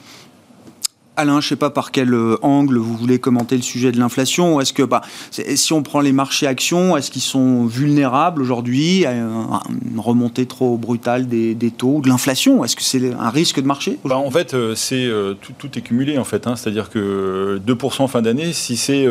[1.17, 3.99] Alain, je ne sais pas par quel euh, angle vous voulez commenter le sujet de
[3.99, 4.61] l'inflation.
[4.61, 9.13] Est-ce que, bah, si on prend les marchés actions, est-ce qu'ils sont vulnérables aujourd'hui à
[9.13, 12.65] une remontée trop brutale des, taux, de l'inflation?
[12.65, 13.99] Est-ce que c'est un risque de marché?
[14.05, 16.47] Bah, En fait, c'est euh, tout, est cumulé en fait.
[16.47, 16.57] Hein.
[16.57, 19.07] C'est-à-dire que 2% fin d'année, si c'est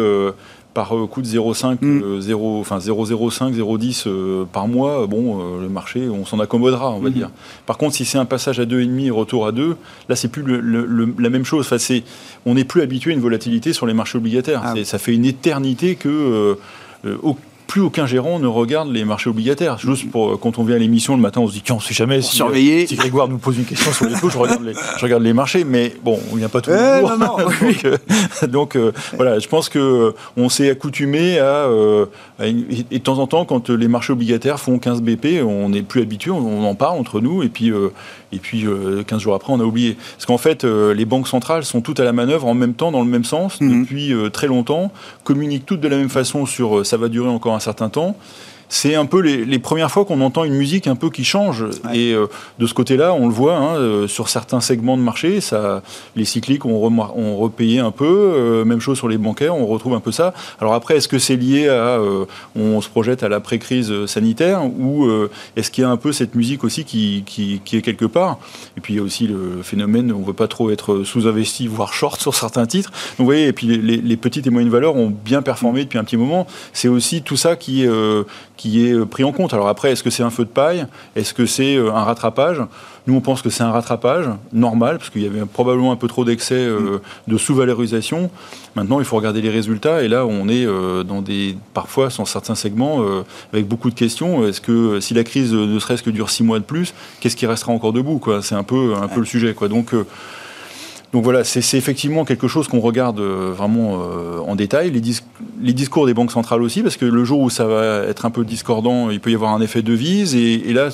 [0.73, 2.03] par euh, coût de 0,5, 0, mm.
[2.03, 7.09] euh, enfin 0,05, 0,10 euh, par mois, bon, le marché, on s'en accommodera, on va
[7.09, 7.13] mm-hmm.
[7.13, 7.31] dire.
[7.65, 9.75] Par contre, si c'est un passage à 2,5 retour à 2,
[10.07, 11.65] là, c'est plus la même chose.
[11.71, 11.77] Enfin,
[12.45, 14.61] on n'est plus habitué à une volatilité sur les marchés obligataires.
[14.63, 16.57] Ah ça fait une éternité que
[17.69, 19.77] plus aucun gérant ne regarde les marchés obligataires.
[19.77, 22.19] Juste pour, quand on vient à l'émission le matin, on se dit, on sait jamais
[22.23, 22.87] si, surveiller.
[22.87, 25.33] si Grégoire nous pose une question sur les taux, je regarde les, je regarde les
[25.33, 27.01] marchés, mais bon, on vient pas tous les eh,
[28.47, 31.69] donc, euh, euh, voilà, je pense que euh, on s'est accoutumé à,
[32.41, 36.01] et de temps en temps, quand les marchés obligataires font 15 BP, on n'est plus
[36.01, 37.71] habitué, on, en parle entre nous, et puis,
[38.31, 38.65] et puis
[39.07, 39.97] 15 jours après, on a oublié.
[40.13, 43.01] Parce qu'en fait, les banques centrales sont toutes à la manœuvre en même temps, dans
[43.01, 43.81] le même sens, mhm.
[43.81, 44.91] depuis très longtemps,
[45.23, 48.15] communiquent toutes de la même façon sur ça va durer encore un certain temps
[48.69, 51.65] c'est un peu les, premières fois qu'on entend une musique un peu qui change.
[51.91, 52.27] Et euh,
[52.59, 55.41] de ce côté-là, on le voit hein, euh, sur certains segments de marché.
[55.41, 55.81] Ça,
[56.15, 58.05] les cycliques ont, ont repayé un peu.
[58.05, 60.33] Euh, même chose sur les bancaires, on retrouve un peu ça.
[60.59, 61.99] Alors après, est-ce que c'est lié à
[62.55, 65.09] on se projette à la pré-crise sanitaire ou
[65.55, 68.37] est-ce qu'il y a un peu cette musique aussi qui, qui, est quelque part?
[68.77, 71.67] Et puis il y a aussi le phénomène, on ne veut pas trop être sous-investi,
[71.67, 72.91] voire short sur certains titres.
[72.91, 75.97] Donc vous voyez, et puis les, les, petites et moyennes valeurs ont bien performé depuis
[75.97, 76.45] un petit moment.
[76.73, 77.87] C'est aussi tout ça qui,
[78.59, 79.53] qui est euh, pris en compte.
[79.53, 80.85] Alors après, est-ce que c'est un feu de paille?
[81.15, 82.61] Est-ce que c'est euh, un rattrapage?
[83.07, 86.09] Nous, on pense que c'est un rattrapage normal, parce qu'il y avait probablement un peu
[86.09, 88.29] trop d'excès euh, de sous-valorisation.
[88.75, 90.65] Maintenant, il faut regarder les résultats, et là, on est
[91.05, 93.03] dans des, parfois, sur certains segments,
[93.51, 94.45] avec beaucoup de questions.
[94.45, 97.47] Est-ce que si la crise ne serait-ce que dure six mois de plus, qu'est-ce qui
[97.47, 99.55] restera encore debout C'est un peu, un peu le sujet.
[99.55, 99.69] Quoi.
[99.69, 99.95] Donc,
[101.11, 104.91] donc voilà, c'est effectivement quelque chose qu'on regarde euh, vraiment euh, en détail.
[104.91, 108.29] Les, discours des banques centrales aussi, parce que le jour où ça va être un
[108.29, 110.89] peu discordant, il peut y avoir un effet de vise, et, là,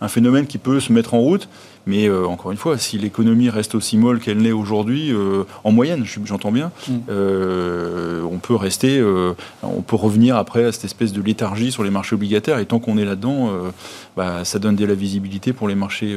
[0.00, 1.48] un phénomène qui peut se mettre en route.
[1.88, 5.12] Mais euh, encore une fois, si l'économie reste aussi molle qu'elle l'est aujourd'hui,
[5.64, 6.94] en moyenne, j'entends bien, mm.
[7.10, 9.02] on peut rester,
[9.62, 12.60] on peut revenir après à cette espèce de léthargie sur les marchés obligataires.
[12.60, 13.50] Et tant qu'on est là-dedans,
[14.16, 16.16] bah, ça donne de la visibilité pour les marchés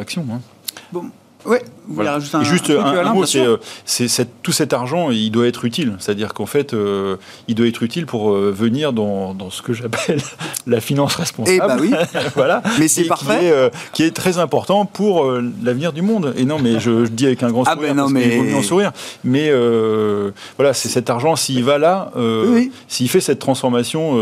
[0.00, 0.26] actions.
[0.32, 0.40] Hein.
[0.92, 1.04] Bon,
[1.46, 1.58] oui,
[1.90, 2.14] voilà.
[2.14, 5.94] un, juste un, mot, c'est, euh, tout cet argent, il doit être utile.
[5.98, 7.16] C'est-à-dire qu'en fait, euh,
[7.48, 10.20] il doit être utile pour euh, venir dans, dans, ce que j'appelle
[10.66, 11.60] la finance responsable.
[11.62, 11.90] Eh bah oui.
[12.36, 12.62] voilà.
[12.78, 13.70] Mais c'est parfait.
[13.92, 16.34] Qui est, très important pour l'avenir du monde.
[16.36, 18.50] Et non, mais je, dis avec un grand ah, sourire, ben non, mais...
[18.50, 18.92] vaut sourire.
[19.24, 19.50] Mais
[20.56, 22.12] voilà, c'est cet argent, s'il va là,
[22.88, 24.18] s'il fait cette transformation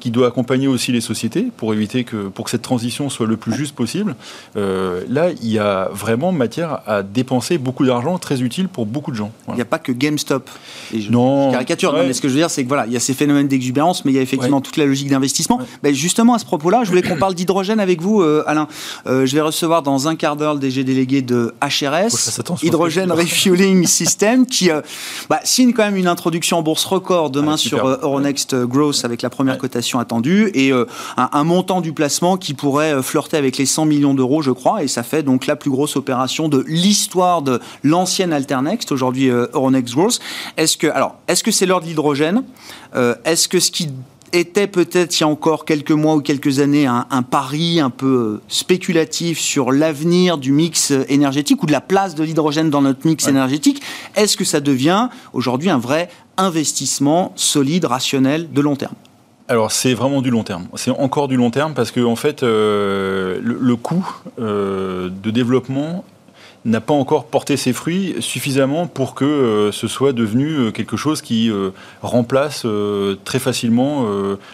[0.00, 3.36] qui doit accompagner aussi les sociétés pour éviter que, pour que cette transition soit le
[3.36, 4.14] plus juste possible,
[4.54, 9.10] là, il y a vraiment matière à à dépenser beaucoup d'argent très utile pour beaucoup
[9.10, 9.32] de gens.
[9.48, 10.48] Il n'y a pas que GameStop.
[10.92, 11.50] Et je, non.
[11.50, 13.48] caricature, mais ce que je veux dire, c'est que voilà, il y a ces phénomènes
[13.48, 15.60] d'exubérance, mais il y a effectivement toute la logique d'investissement.
[15.82, 18.68] Ben, justement, à ce propos-là, je voulais qu'on parle d'hydrogène avec vous, euh, Alain.
[19.06, 23.86] Euh, je vais recevoir dans un quart d'heure le DG délégué de HRS, Hydrogène Refueling
[23.86, 24.80] System, qui euh,
[25.28, 29.22] bah, signe quand même une introduction en bourse record demain ah, sur Euronext Growth avec
[29.22, 30.86] la première cotation attendue et un,
[31.16, 34.88] un, montant du placement qui pourrait flirter avec les 100 millions d'euros, je crois, et
[34.88, 40.20] ça fait donc la plus grosse opération de l'histoire de l'ancienne Alternext, aujourd'hui Euronext Growth.
[40.56, 42.42] Est-ce que, alors, est-ce que c'est l'heure de l'hydrogène?
[43.24, 43.88] Est-ce que ce qui
[44.32, 48.06] était peut-être il y a encore quelques mois ou quelques années un, pari un peu
[48.06, 53.06] euh, spéculatif sur l'avenir du mix énergétique ou de la place de l'hydrogène dans notre
[53.06, 53.82] mix énergétique,
[54.16, 58.94] est-ce que ça devient aujourd'hui un vrai investissement solide, rationnel, de long terme?
[59.48, 60.68] Alors c'est vraiment du long terme.
[60.76, 64.06] C'est encore du long terme parce que en fait euh, le, coût
[64.40, 66.04] euh, de développement
[66.64, 70.96] n'a pas encore porté ses fruits suffisamment pour que euh, ce soit devenu euh, quelque
[70.96, 71.70] chose qui euh,
[72.02, 72.66] remplace
[73.24, 74.06] très facilement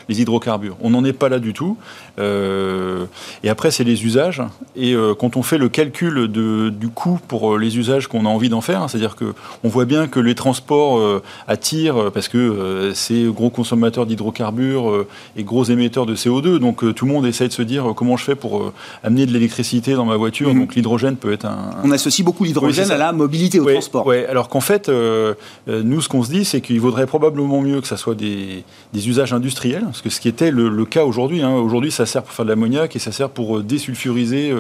[0.09, 0.77] les hydrocarbures.
[0.81, 1.77] On n'en est pas là du tout.
[2.19, 4.43] Et après, c'est les usages.
[4.77, 8.49] Et quand on fait le calcul de, du coût pour les usages qu'on a envie
[8.49, 13.51] d'en faire, hein, c'est-à-dire qu'on voit bien que les transports attirent parce que c'est gros
[13.51, 15.07] consommateurs d'hydrocarbures
[15.37, 16.59] et gros émetteurs de CO2.
[16.59, 18.73] Donc tout le monde essaie de se dire comment je fais pour
[19.05, 20.53] amener de l'électricité dans ma voiture.
[20.53, 20.59] Mmh.
[20.59, 24.07] Donc l'hydrogène peut être un associe beaucoup l'hydrogène à la mobilité, au transport.
[24.07, 25.35] Oui, alors qu'en fait, euh,
[25.69, 28.65] euh, nous, ce qu'on se dit, c'est qu'il vaudrait probablement mieux que ça soit des,
[28.95, 31.43] usages industriels, parce que ce qui était le, cas aujourd'hui.
[31.43, 31.53] Hein.
[31.53, 34.53] aujourd'hui, ça sert pour faire de l'ammoniac et ça sert pour euh, désulfuriser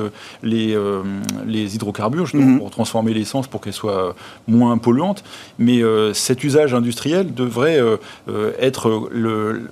[0.42, 0.76] les,
[1.46, 2.59] les hydrocarbures, justement, mhm.
[2.59, 4.14] pour transformer l'essence pour qu'elle soit
[4.46, 5.24] moins polluante.
[5.59, 5.82] Mais
[6.12, 7.80] cet usage industriel devrait
[8.59, 9.68] être le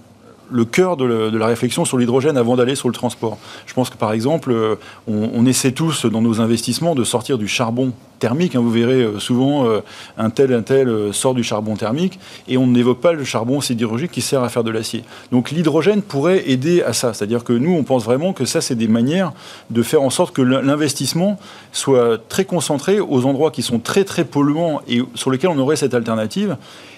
[0.50, 3.38] le cœur de, la réflexion sur l'hydrogène avant d'aller sur le transport.
[3.66, 7.48] Je pense que par exemple, euh, on, essaie tous dans nos investissements de sortir du
[7.48, 8.54] charbon thermique.
[8.54, 8.60] Hein.
[8.60, 9.80] vous verrez euh, souvent euh,
[10.18, 14.10] un tel, un tel sort du charbon thermique et on n'évoque pas le charbon sidérurgique
[14.10, 15.04] qui sert à faire de l'acier.
[15.32, 17.12] Donc l'hydrogène pourrait aider à ça.
[17.12, 19.32] C'est-à-dire que nous, on pense vraiment que ça, c'est des manières
[19.70, 21.38] de faire en sorte que l'investissement
[21.72, 25.76] soit très concentré aux endroits qui sont très très polluants et sur lesquels on aurait
[25.76, 26.56] cette alternative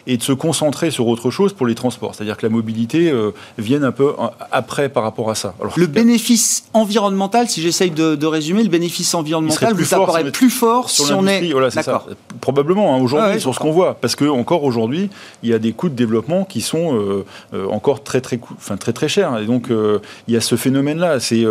[0.09, 2.15] et de se concentrer sur autre chose pour les transports.
[2.15, 4.15] C'est-à-dire que la mobilité euh, vienne un peu
[4.51, 5.55] après par rapport à ça.
[5.77, 11.15] le bénéfice environnemental, si j'essaye de, résumer, le bénéfice environnemental vous apparaît plus fort si
[11.15, 11.51] on est...
[11.53, 12.05] Voilà, ça.
[12.41, 13.95] Probablement, hein, aujourd'hui, sur ce qu'on voit.
[13.95, 15.11] Parce que encore aujourd'hui,
[15.43, 18.77] il y a des coûts de développement qui sont euh, euh, encore très très, enfin,
[18.77, 19.39] très très chers.
[19.39, 21.21] Et donc, il y a ce phénomène-là.
[21.21, 21.45] C'est,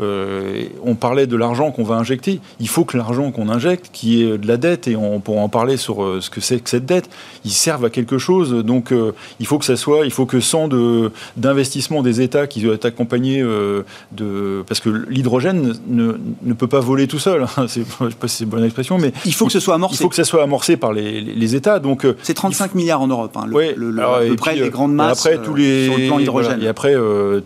[0.00, 2.40] on parlait de l'argent qu'on va injecter.
[2.58, 5.48] Il faut que l'argent qu'on injecte, qui est de la dette, et on pourra en
[5.48, 7.08] parler sur ce que c'est que cette dette,
[7.44, 8.52] il serve à quelque chose.
[8.64, 12.46] Donc, euh, il faut que ça soit, il faut que sans de, d'investissement des États
[12.46, 13.82] qui doivent être accompagnés euh,
[14.12, 14.64] de.
[14.66, 17.44] Parce que l'hydrogène ne, ne, peut pas voler tout seul.
[17.56, 17.66] Hein.
[17.68, 19.12] c'est, je sais pas si c'est une bonne expression, mais.
[19.24, 19.96] Il faut que ce soit amorcé.
[19.96, 21.78] Il faut que ça soit amorcé par les, les, États.
[21.78, 25.42] Donc, euh, c'est 35 milliards en Europe, hein, le, le, près des grandes masses après,
[25.42, 26.62] tous les, sur le plan hydrogène.
[26.62, 26.94] et après,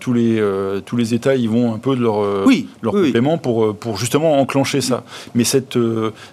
[0.00, 0.42] tous, les,
[0.84, 4.38] tous les États, ils vont un peu de leur, oui, leur complément Pour, pour justement
[4.40, 5.04] enclencher ça.
[5.34, 5.78] Mais cette,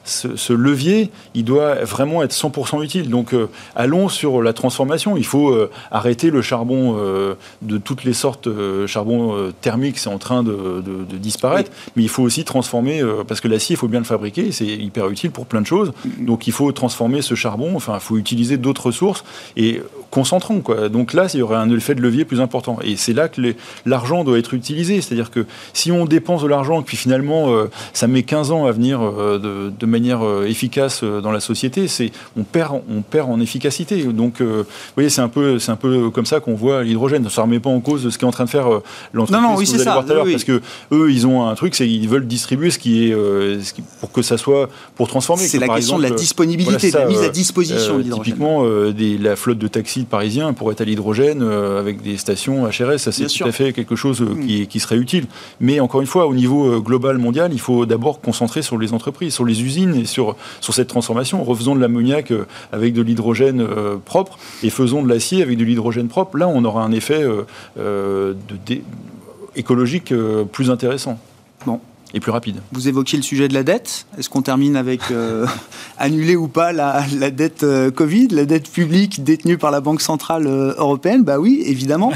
[0.04, 3.10] ce, ce, levier, il doit vraiment être 100% utile.
[3.10, 3.34] Donc,
[3.76, 5.18] allons sur la transformation.
[5.18, 8.48] Il faut euh, arrêter le charbon euh, de toutes les sortes.
[8.48, 10.82] Euh, charbon thermique, c'est en train de,
[11.14, 11.72] disparaître.
[11.96, 15.08] Mais il faut aussi transformer, parce que l'acier, il faut bien le fabriquer, c'est hyper
[15.12, 15.94] utile pour plein de choses.
[16.20, 19.24] Donc il faut transformer ce charbon, enfin, il faut utiliser d'autres sources
[19.56, 19.82] et
[20.12, 20.62] concentrons.
[20.62, 20.90] Quoi.
[20.90, 22.78] Donc là, il y aurait un effet de levier plus important.
[22.84, 23.42] Et c'est là que
[23.86, 25.02] l'argent doit être utilisé.
[25.02, 27.50] C'est-à-dire que si on dépense de l'argent et puis finalement,
[27.94, 31.88] ça met 15 ans à venir de, de, manière efficace dans la société,
[32.38, 34.04] on perd, on perd en efficacité.
[34.04, 37.28] Donc, euh, vous voyez, c'est un peu, c'est un peu comme ça qu'on voit l'hydrogène.
[37.30, 38.84] Ça ne remet pas en cause ce qu'est en train de faire euh,
[39.14, 39.44] l'entreprise.
[39.44, 40.04] Non, non, oui, c'est ça.
[40.06, 43.60] Parce que eux, ils ont un truc, c'est qu'ils veulent distribuer ce qui est, euh,
[44.00, 45.44] pour que ça soit pour transformer.
[45.48, 48.24] C'est la question de la disponibilité, de la mise à disposition de l'hydrogène.
[48.24, 52.98] Typiquement, la flotte de taxis parisiens pourrait être à l'hydrogène avec des stations HRS.
[52.98, 54.46] Ça, c'est tout à fait quelque chose mm.
[54.46, 55.26] qui, qui, serait utile.
[55.60, 59.34] Mais encore une fois, au niveau global mondial, il faut d'abord concentrer sur les entreprises,
[59.34, 61.44] sur les usines et sur, sur cette transformation.
[61.44, 62.34] Refaisons de l'ammoniac
[62.72, 63.66] avec de l'hydrogène
[64.06, 66.38] propre et faisons de l'acier avec de l'hydrogène propre.
[66.38, 67.44] Là, on aura un effet euh,
[67.80, 68.34] euh,
[69.56, 71.20] écologique euh, plus intéressant.
[71.66, 71.80] Bon.
[72.14, 72.62] Et plus rapide.
[72.72, 74.06] Vous évoquiez le sujet de la dette.
[74.18, 75.02] Est-ce qu'on termine avec
[75.98, 81.24] annuler ou pas la, dette Covid, la dette publique détenue par la Banque Centrale Européenne?
[81.24, 82.12] Bah oui, évidemment.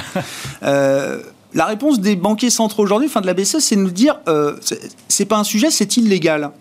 [0.61, 4.19] la réponse des banquiers centraux aujourd'hui, fin de la BCE, c'est de nous dire
[5.07, 6.51] c'est pas un sujet, c'est illégal.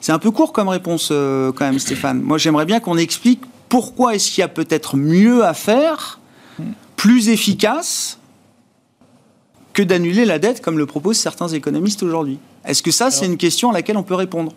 [0.00, 2.22] C'est un peu court comme réponse quand même, Stéphane.
[2.22, 6.20] Moi, j'aimerais bien qu'on explique pourquoi est-ce qu'il y a peut-être mieux à faire,
[6.96, 8.18] plus efficace,
[9.72, 12.38] que d'annuler la dette comme le proposent certains économistes aujourd'hui
[12.68, 14.52] Est-ce que ça, c'est une question à laquelle on peut répondre?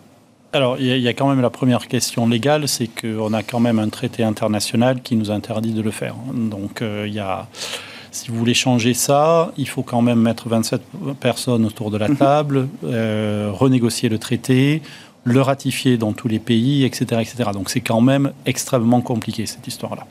[0.52, 3.78] Alors, il y, a quand même la première question légale, c'est qu'on a quand même
[3.78, 6.14] un traité international qui nous interdit de le faire.
[6.34, 7.48] Donc, euh, il y a
[8.10, 10.82] si vous voulez changer ça, il faut quand même mettre 27
[11.18, 12.16] personnes autour de la mhm.
[12.16, 14.82] table, euh, renégocier le traité,
[15.24, 17.22] le ratifier dans tous les pays, etc.
[17.22, 17.50] etc.
[17.54, 20.06] Donc c'est quand même extrêmement compliqué cette histoire-là.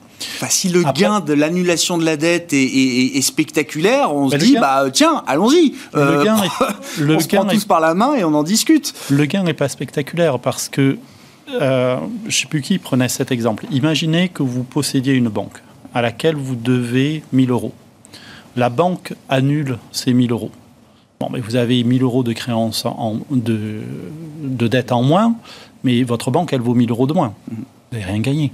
[0.49, 5.23] Si le gain de l'annulation de la dette est, spectaculaire, on se dit, bah, tiens,
[5.27, 5.73] allons-y.
[5.93, 6.23] Le euh,
[6.99, 8.93] le on se prend tous par la main et on en discute.
[9.09, 10.97] Le gain n'est pas spectaculaire parce que,
[11.49, 13.65] euh, je ne sais plus qui prenait cet exemple.
[13.71, 15.61] Imaginez que vous possédiez une banque
[15.93, 17.73] à laquelle vous devez 1000 euros
[18.55, 20.51] la banque annule ces 1000 euros.
[21.19, 22.85] Bon, mais vous avez 1000 euros de créance
[23.29, 25.35] de, dette en moins,
[25.83, 27.33] mais votre banque, elle vaut 1000 euros de moins.
[27.49, 28.51] Vous n'avez rien gagné.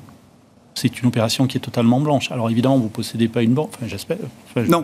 [0.77, 2.31] C'est une opération qui est totalement blanche.
[2.31, 3.71] Alors évidemment, vous ne possédez pas une banque.
[3.75, 4.17] Enfin, j'espère.
[4.67, 4.83] non,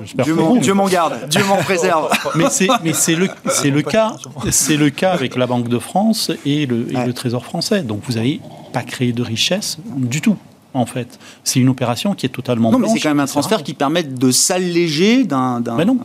[0.60, 2.10] Dieu m'en garde, Dieu m'en préserve.
[2.36, 3.30] mais c'est le,
[3.70, 4.16] le cas,
[4.50, 7.84] c'est le cas avec la Banque de France et le, et le Trésor français.
[7.84, 8.41] Donc vous n'avez
[8.72, 10.36] pas créé de richesse du tout
[10.74, 11.20] en fait.
[11.44, 14.02] C'est une opération qui est totalement Non, mais c'est quand même un transfert qui permet
[14.02, 15.62] de s'alléger d'un...
[15.78, 16.00] Mais non.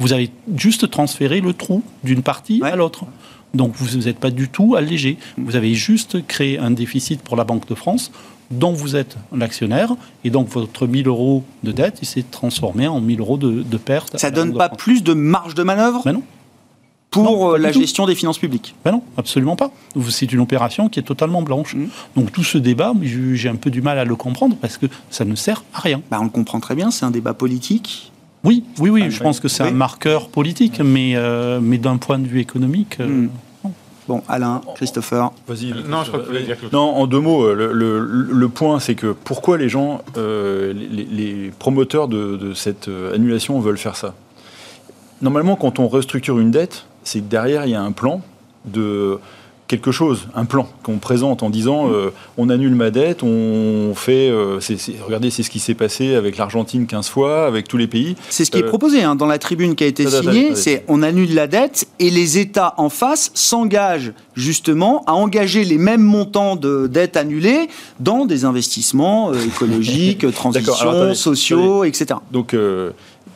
[0.00, 3.04] Vous avez juste transféré le trou d'une partie à l'autre.
[3.54, 5.18] Donc vous n'êtes pas du tout allégé.
[5.36, 8.10] Vous avez juste créé un déficit pour la Banque de France
[8.50, 9.94] dont vous êtes l'actionnaire,
[10.24, 13.76] et donc votre 1000 euros de dette, il s'est transformé en 1000 euros de, de
[13.76, 14.18] perte.
[14.18, 16.24] Ça donne pas plus de marge de manœuvre Mais non
[17.10, 18.74] pour euh, la gestion des finances publiques?
[18.84, 19.70] Ben non, absolument pas.
[20.08, 21.74] C'est une opération qui est totalement blanche.
[21.74, 21.88] Mmh.
[22.16, 25.24] Donc tout ce débat, j'ai un peu du mal à le comprendre parce que ça
[25.24, 26.02] ne sert à rien.
[26.10, 28.09] Ben, on le comprend très bien, c'est un débat politique.
[28.44, 32.18] Oui, oui, oui, je pense que c'est un marqueur politique, mais, euh, mais d'un point
[32.18, 32.96] de vue économique.
[33.00, 33.30] Euh, mmh.
[34.08, 35.30] Bon, Alain, Christopher.
[35.46, 35.72] Vas-y.
[35.88, 39.56] Non, je crois que dire Non, en deux mots, le, le, point, c'est que pourquoi
[39.56, 44.14] les gens, les, promoteurs de, de, cette annulation veulent faire ça?
[45.22, 48.22] Normalement, quand on restructure une dette, c'est que derrière, il y a un plan
[48.64, 49.20] de
[49.70, 54.28] quelque chose, un plan qu'on présente en disant euh, on annule ma dette, on fait.
[54.28, 54.58] Euh,
[55.06, 58.16] regardez, c'est ce qui s'est passé avec l'Argentine 15 fois, avec tous les pays.
[58.30, 60.84] C'est ce qui est euh, proposé hein, dans la tribune qui a été signée c'est
[60.88, 66.02] on annule la dette et les États en face s'engagent justement à engager les mêmes
[66.02, 67.68] montants de dettes annulées
[68.00, 72.18] dans des investissements écologiques, transitions, sociaux, etc.
[72.32, 72.56] Donc,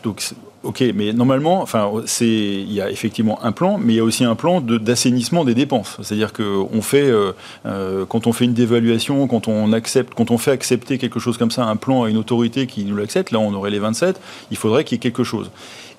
[0.02, 0.20] donc
[0.64, 4.04] Ok, mais normalement, enfin, c'est, il y a effectivement un plan, mais il y a
[4.04, 5.98] aussi un plan d'assainissement des dépenses.
[6.00, 6.42] C'est-à-dire que
[6.72, 7.32] on fait, euh,
[7.66, 11.36] euh, quand on fait une dévaluation, quand on accepte, quand on fait accepter quelque chose
[11.36, 14.18] comme ça, un plan à une autorité qui nous l'accepte, là on aurait les 27,
[14.50, 15.50] il faudrait qu'il y ait quelque chose.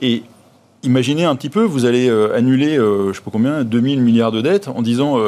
[0.02, 0.24] Et
[0.82, 4.42] imaginez un petit peu, vous allez euh, annuler, je sais pas combien, 2000 milliards de
[4.42, 5.20] dettes en disant,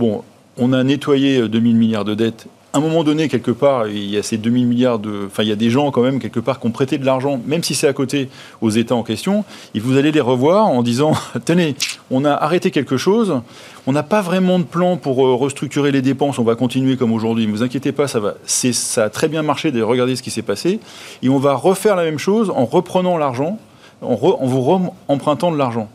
[0.00, 0.24] bon,
[0.58, 4.16] on a nettoyé 2000 milliards de dettes à un moment donné, quelque part, il y
[4.16, 5.26] a ces 2000 milliards de.
[5.26, 7.40] Enfin, il y a des gens, quand même, quelque part, qui ont prêté de l'argent,
[7.44, 8.28] même si c'est à côté
[8.60, 9.44] aux États en question,
[9.74, 11.12] et vous allez les revoir en disant
[11.44, 11.74] Tenez,
[12.12, 13.40] on a arrêté quelque chose,
[13.88, 17.12] on n'a pas vraiment de plan pour euh, restructurer les dépenses, on va continuer comme
[17.12, 20.30] aujourd'hui, ne vous inquiétez pas, ça, va, ça a très bien marché, regardez ce qui
[20.30, 20.78] s'est passé,
[21.22, 23.58] et on va refaire la même chose en reprenant l'argent,
[24.00, 25.88] en, vous empruntant de l'argent.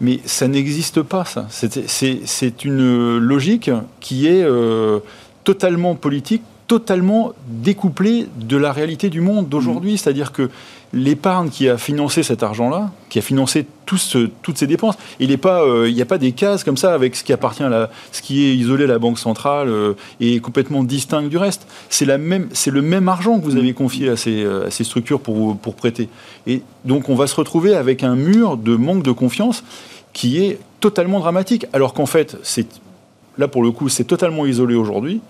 [0.00, 1.46] Mais ça n'existe pas, ça.
[1.48, 3.70] C'est une logique
[4.00, 4.42] qui est.
[4.42, 4.98] Euh,
[5.44, 9.94] totalement politique, totalement découplé de la réalité du monde d'aujourd'hui.
[9.94, 9.96] Mmh.
[9.98, 10.48] C'est-à-dire que
[10.92, 16.02] l'épargne qui a financé cet argent-là, qui a financé toutes ces dépenses, il n'y euh,
[16.02, 18.54] a pas des cases comme ça avec ce qui appartient à la, ce qui est
[18.54, 21.66] isolé à la banque centrale euh, et complètement distinct du reste.
[21.88, 25.56] C'est le même argent que vous avez confié à ces, euh, à ces structures pour,
[25.56, 26.08] pour prêter.
[26.46, 29.64] Et donc on va se retrouver avec un mur de manque de confiance
[30.12, 31.66] qui est totalement dramatique.
[31.72, 32.66] Alors qu'en fait, c'est
[33.38, 35.20] là pour le coup, c'est totalement isolé aujourd'hui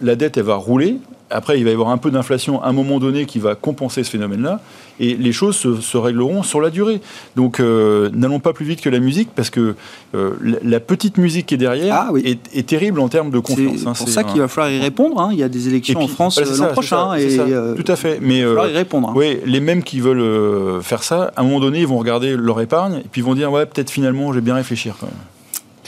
[0.00, 0.96] la dette, elle va rouler.
[1.30, 4.02] Après, il va y avoir un peu d'inflation à un moment donné qui va compenser
[4.02, 4.62] ce phénomène-là.
[4.98, 7.02] Et les choses se, régleront sur la durée.
[7.36, 9.74] Donc, euh, n'allons pas plus vite que la musique, parce que
[10.14, 10.32] euh,
[10.62, 13.80] la, petite musique qui est derrière ah est, terrible en termes de confiance.
[13.80, 15.20] C'est hein, pour ça qu'il va falloir y répondre.
[15.20, 15.28] Hein.
[15.32, 17.14] Il y a des élections en France euh, l'an prochain.
[17.14, 18.20] et, Tout à fait.
[18.22, 19.10] Mais, il va falloir y répondre.
[19.10, 19.14] Hein.
[19.14, 22.58] Oui, les mêmes qui veulent faire ça, à un moment donné, ils vont regarder leur
[22.62, 25.14] épargne, et puis ils vont dire, ouais, peut-être finalement, je vais bien réfléchir quand même.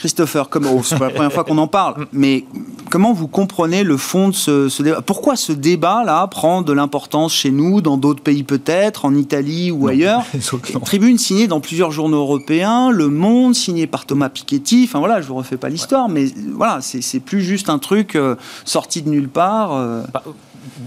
[0.01, 2.45] Christopher, comment, c'est la première fois qu'on en parle, mais
[2.89, 5.01] comment vous comprenez le fond de ce, débat?
[5.01, 9.87] Pourquoi ce débat-là prend de l'importance chez nous, dans d'autres pays peut-être, en Italie ou
[9.87, 10.23] ailleurs?
[10.85, 14.85] Tribune signée dans plusieurs journaux européens, Le Monde signé par Thomas Piketty.
[14.87, 16.25] Enfin voilà, je vous refais pas l'histoire, mais
[16.55, 18.35] voilà, c'est plus juste un truc euh,
[18.65, 19.73] sorti de nulle part.
[19.73, 20.01] Euh.
[20.11, 20.23] Bah,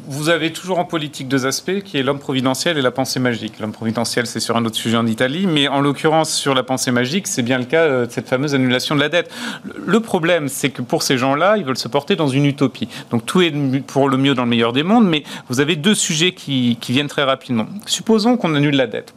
[0.06, 3.58] vous avez toujours en politique deux aspects, qui est l'homme providentiel et la pensée magique.
[3.58, 6.92] L'homme providentiel, c'est sur un autre sujet en Italie, mais en l'occurrence, sur la pensée
[6.92, 9.30] magique, c'est bien le cas euh, de cette fameuse annulation de la dette.
[9.64, 12.88] Le problème, c'est que pour ces gens-là, ils veulent se porter dans une utopie.
[13.10, 15.94] Donc tout est pour le mieux dans le meilleur des mondes, mais vous avez deux
[15.94, 17.66] sujets qui, qui viennent très rapidement.
[17.86, 19.12] Supposons qu'on annule la dette.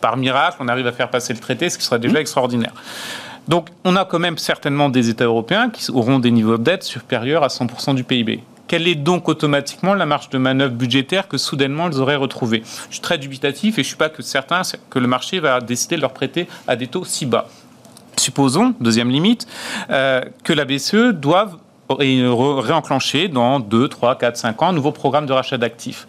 [0.00, 2.22] Par miracle, on arrive à faire passer le traité, ce qui serait déjà mmh.
[2.22, 2.72] extraordinaire.
[3.48, 6.82] Donc, on a quand même certainement des États européens qui auront des niveaux de dette
[6.82, 8.42] supérieurs à 100% du PIB.
[8.70, 12.62] Quelle est donc automatiquement la marge de manœuvre budgétaire que soudainement ils auraient retrouvée?
[12.88, 15.60] Je suis très dubitatif et je ne suis pas que certain que le marché va
[15.60, 17.48] décider de leur prêter à des taux si bas.
[18.16, 19.48] Supposons, deuxième limite,
[19.90, 21.56] euh, que la BCE doive
[21.88, 26.06] réenclencher dans 2, 3, 4, 5 ans un nouveau programme de rachat d'actifs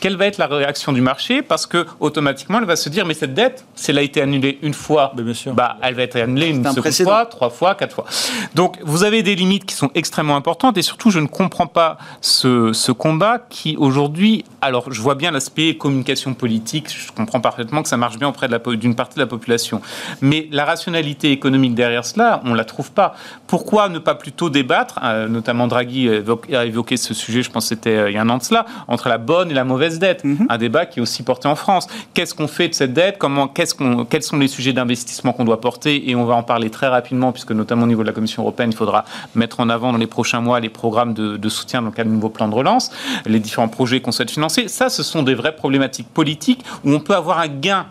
[0.00, 3.14] quelle va être la réaction du marché Parce que automatiquement, elle va se dire, mais
[3.14, 5.54] cette dette, si elle a été annulée une fois, bien sûr.
[5.54, 8.06] Bah, elle va être annulée une seconde fois, trois fois, quatre fois.
[8.54, 11.98] Donc, vous avez des limites qui sont extrêmement importantes et surtout, je ne comprends pas
[12.20, 17.82] ce, ce combat qui aujourd'hui, alors je vois bien l'aspect communication politique, je comprends parfaitement
[17.82, 19.80] que ça marche bien auprès d'une partie de la population,
[20.20, 23.14] mais la rationalité économique derrière cela, on la trouve pas.
[23.46, 27.68] Pourquoi ne pas plutôt débattre, euh, notamment Draghi a évoqué ce sujet, je pense que
[27.68, 29.89] c'était euh, il y a un an de cela, entre la bonne et la mauvaise
[29.98, 30.24] dette.
[30.24, 30.46] Mhm.
[30.48, 31.86] Un débat qui est aussi porté en France.
[32.14, 33.18] Qu'est-ce qu'on fait de cette dette?
[33.18, 36.10] Comment, qu'est-ce qu'on, Quels sont les sujets d'investissement qu'on doit porter?
[36.10, 38.70] Et on va en parler très rapidement, puisque notamment au niveau de la Commission européenne,
[38.72, 41.92] il faudra mettre en avant dans les prochains mois les programmes de, soutien dans le
[41.92, 42.90] cadre du nouveau plan de relance,
[43.26, 44.68] les différents projets qu'on souhaite financer.
[44.68, 47.86] Ça, ce sont des vraies problématiques politiques où on peut avoir un gain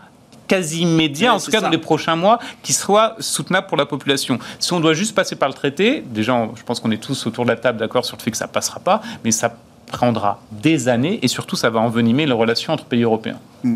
[0.48, 4.40] quasi immédiat, en tout cas dans les prochains mois, qui soit soutenable pour la population.
[4.60, 7.46] Si on doit juste passer par le traité, déjà, je pense qu'on est tous autour
[7.46, 9.54] de la table d'accord sur le fait que ça passera pas, mais ça
[9.90, 13.40] prendra des années et surtout ça va envenimer les relations entre pays européens.
[13.64, 13.76] Mm.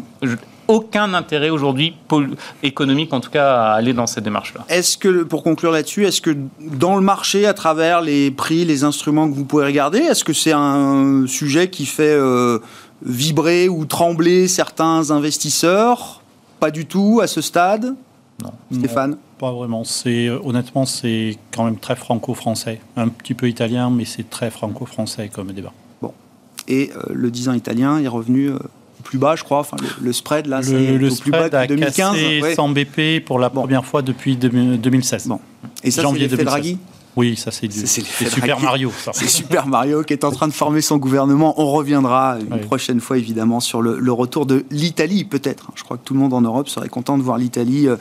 [0.70, 1.94] aucun intérêt aujourd'hui
[2.62, 4.64] économique, en tout cas, à aller dans cette démarche-là.
[4.70, 8.86] Est-ce que, pour conclure là-dessus, est-ce que dans le marché, à travers les prix, les
[8.86, 12.60] instruments que vous pouvez regarder, est-ce que c'est un sujet qui fait euh,
[13.06, 16.22] vibrer ou trembler certains investisseurs?
[16.62, 17.94] Pas du tout à ce stade?
[18.42, 18.52] Non.
[18.72, 19.18] Stéphane?
[19.38, 19.84] Pas vraiment.
[19.84, 22.80] C'est, honnêtement, c'est quand même très franco-français.
[22.96, 25.74] Un petit peu italien, mais c'est très franco-français comme débat.
[26.68, 28.58] Et euh, le 10 ans italien est revenu euh,
[29.04, 29.60] plus bas, je crois.
[29.60, 31.96] Enfin, le, spread, là, c'est le, plus bas a 2015.
[31.96, 35.28] Cassé 100 BP pour la première fois depuis 2016.
[35.28, 35.40] Bon.
[35.84, 36.78] Et ça, c'est l'effet Draghi
[37.16, 38.92] oui, ça c'est Super Mario.
[39.14, 41.54] C'est Super Mario qui est en train de former son gouvernement.
[41.62, 45.72] On reviendra une prochaine fois évidemment sur le, retour de l'Italie peut-être.
[45.76, 47.98] Je crois que tout le monde en Europe serait content de voir l'Italie euh,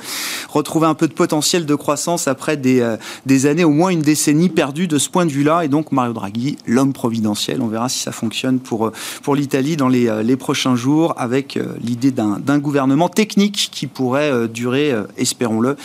[0.48, 2.96] retrouver un peu de potentiel de croissance après des, euh,
[3.26, 5.64] des années, au moins une décennie perdue de ce point de vue-là.
[5.64, 7.60] Et donc Mario Draghi, l'homme providentiel.
[7.60, 8.92] On verra si ça fonctionne pour, euh,
[9.22, 14.94] pour l'Italie dans les, les prochains jours avec l'idée d'un gouvernement technique qui pourrait durer,
[15.16, 15.76] espérons-le,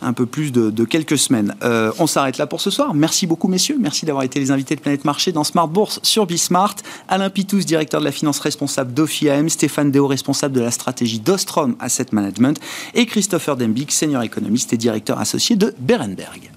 [0.00, 1.54] un peu plus de, de quelques semaines.
[1.98, 2.94] on s'arrête là pour ce soir.
[2.94, 3.76] Merci beaucoup, messieurs.
[3.78, 6.76] Merci d'avoir été les invités de Planète Marché dans Smart Bourse sur Bismart.
[7.08, 11.76] Alain Pitous, directeur de la finance responsable d'OFIAM, Stéphane Deo, responsable de la stratégie d'Ostrom
[11.78, 12.58] Asset Management,
[12.94, 16.50] et Christopher Dembick, senior économiste et directeur associé de Berenberg.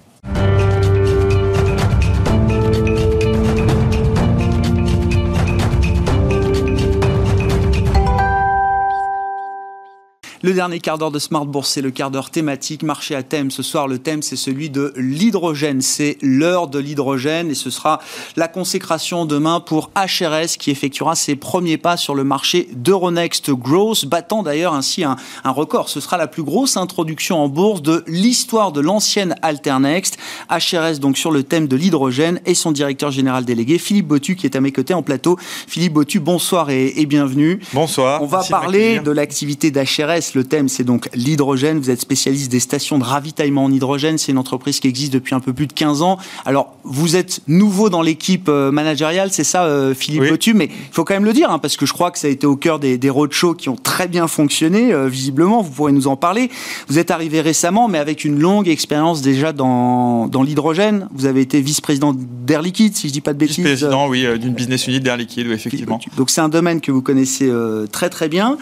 [10.45, 13.49] Le dernier quart d'heure de Smart Bourse, c'est le quart d'heure thématique, marché à thème.
[13.49, 15.81] Ce soir, le thème, c'est celui de l'hydrogène.
[15.81, 17.99] C'est l'heure de l'hydrogène et ce sera
[18.35, 24.05] la consécration demain pour HRS qui effectuera ses premiers pas sur le marché d'Euronext Growth,
[24.05, 25.15] battant d'ailleurs ainsi un,
[25.45, 25.89] record.
[25.89, 30.15] Ce sera la plus grosse introduction en bourse de l'histoire de l'ancienne Alternext.
[30.51, 34.45] HRS donc sur le thème de l'hydrogène et son directeur général délégué, Philippe Botu, qui
[34.45, 35.39] est à mes côtés en plateau.
[35.65, 37.59] Philippe Botu, bonsoir et, et bienvenue.
[37.73, 38.21] Bonsoir.
[38.21, 41.79] On va parler de l'activité d'HRS le thème, c'est donc l'hydrogène.
[41.79, 44.17] Vous êtes spécialiste des stations de ravitaillement en hydrogène.
[44.17, 46.17] C'est une entreprise qui existe depuis un peu plus de 15 ans.
[46.45, 50.53] Alors, vous êtes nouveau dans l'équipe euh, managériale, c'est ça, euh, Philippe oui.
[50.53, 52.29] mais il faut quand même le dire, hein, parce que je crois que ça a
[52.29, 55.61] été au cœur des, des roadshows qui ont très bien fonctionné, euh, visiblement.
[55.61, 56.49] Vous pourrez nous en parler.
[56.87, 61.07] Vous êtes arrivé récemment, mais avec une longue expérience déjà dans, dans l'hydrogène.
[61.13, 63.57] Vous avez été vice-président d'Air Liquide, si je dis pas de bêtises.
[63.57, 65.99] Vice-président, oui, d'une business unit d'Air Liquide, oui, effectivement.
[66.17, 67.51] Donc c'est un domaine que vous connaissez
[67.91, 68.57] très très bien.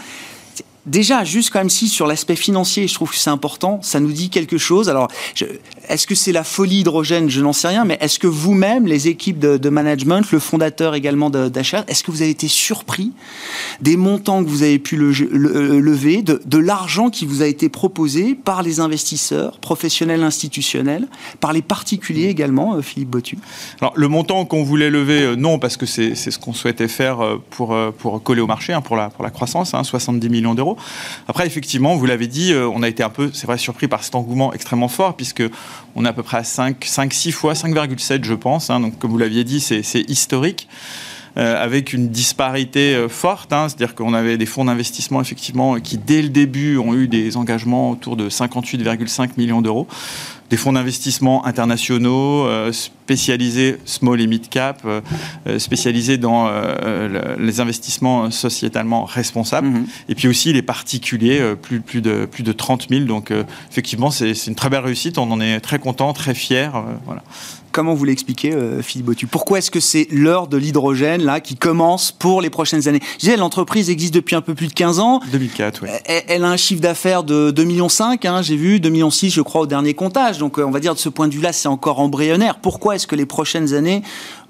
[0.85, 4.11] Déjà, juste quand même si sur l'aspect financier, je trouve que c'est important, ça nous
[4.11, 4.89] dit quelque chose.
[4.89, 5.07] Alors,
[5.87, 7.29] est-ce que c'est la folie hydrogène?
[7.29, 11.29] Je n'en sais rien, mais est-ce que vous-même, les équipes de, management, le fondateur également
[11.29, 13.11] d'achat, est-ce que vous avez été surpris
[13.81, 15.11] des montants que vous avez pu le,
[15.79, 21.07] lever, de, l'argent qui vous a été proposé par les investisseurs, professionnels, institutionnels,
[21.39, 23.37] par les particuliers également, euh, Philippe Botu
[23.81, 27.21] Alors, le montant qu'on voulait lever, euh, non, parce que c'est ce qu'on souhaitait faire
[27.21, 27.73] euh, pour,
[28.23, 30.72] coller au marché, hein, pour, la, croissance, hein, 70 millions d'euros.
[31.27, 34.53] Après, effectivement, vous l'avez dit, euh, on a été un peu, surpris par cet engouement
[34.53, 35.43] extrêmement fort, puisque
[35.95, 38.69] on est à peu près à 5, 5 6 fois, 5,7 je pense.
[38.69, 38.79] Hein.
[38.79, 40.67] donc, comme vous l'aviez dit, c'est historique.
[41.35, 43.67] Euh, avec une disparité euh, forte, hein.
[43.67, 47.89] c'est-à-dire qu'on avait des fonds d'investissement effectivement qui dès le début ont eu des engagements
[47.89, 49.87] autour de 58,5 millions d'euros
[50.53, 54.85] des fonds d'investissement internationaux spécialisés small et mid cap,
[55.57, 56.47] spécialisés dans
[57.39, 59.87] les investissements sociétalement responsables, mhm.
[60.09, 63.05] et puis aussi les particuliers, plus, plus, de, plus de 30 000.
[63.05, 63.33] Donc
[63.71, 65.17] effectivement, c'est une très belle réussite.
[65.17, 66.71] On en est très content, très fier.
[67.07, 67.23] voilà.
[67.73, 71.55] Comment vous l'expliquez, euh, Philippe Botu Pourquoi est-ce que c'est l'heure de l'hydrogène là qui
[71.55, 72.99] commence pour les prochaines années?
[73.13, 75.21] Je disais, l'entreprise existe depuis un peu plus de 15 ans.
[75.31, 75.89] 2004, oui.
[76.05, 79.61] Elle, a un chiffre d'affaires de 2,5 millions, hein, j'ai vu, 2,6 millions, je crois,
[79.61, 80.37] au dernier comptage.
[80.37, 82.59] Donc, euh, on va dire, de ce point de vue-là, c'est encore embryonnaire.
[82.59, 84.03] Pourquoi est-ce que les prochaines années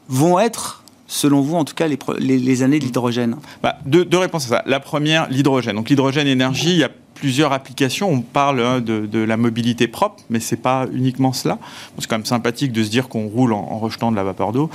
[0.10, 3.38] vont être selon vous, en tout cas, les, les, années de l'hydrogène?
[3.62, 4.64] Bah, deux, deux, réponses à ça.
[4.66, 5.78] La première, l'hydrogène.
[5.78, 8.12] Donc l'hydrogène énergie, il y a plusieurs applications.
[8.12, 11.60] On parle hein, de, la mobilité propre, mais c'est pas uniquement cela.
[12.00, 14.70] c'est quand même sympathique de se dire qu'on roule en, rejetant de la vapeur d'eau.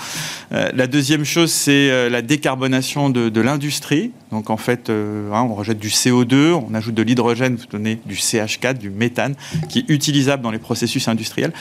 [0.52, 4.10] Euh, la deuxième chose, c'est euh, la décarbonation de, l'industrie.
[4.32, 8.00] Donc en fait, euh, hein, on rejette du CO2, on ajoute de l'hydrogène, vous donnez
[8.04, 9.34] du CH4, du méthane,
[9.68, 11.52] qui est utilisable dans les processus industriels.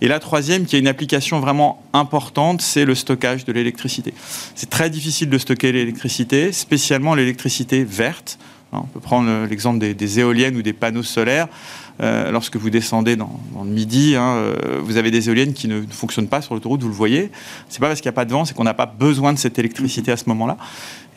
[0.00, 4.14] Et la troisième, qui est une application vraiment importante, c'est le stockage de l'électricité.
[4.54, 8.38] C'est très difficile de stocker l'électricité, spécialement l'électricité verte.
[8.74, 11.48] Hein, on peut prendre l'exemple des, éoliennes ou des panneaux solaires.
[12.02, 15.82] Euh, lorsque vous descendez dans, le midi, hein, euh, vous avez des éoliennes qui ne,
[15.88, 17.30] fonctionnent pas sur l'autoroute, vous le voyez.
[17.68, 19.38] C'est pas parce qu'il n'y a pas de vent, c'est qu'on n'a pas besoin de
[19.38, 20.56] cette électricité à ce moment-là.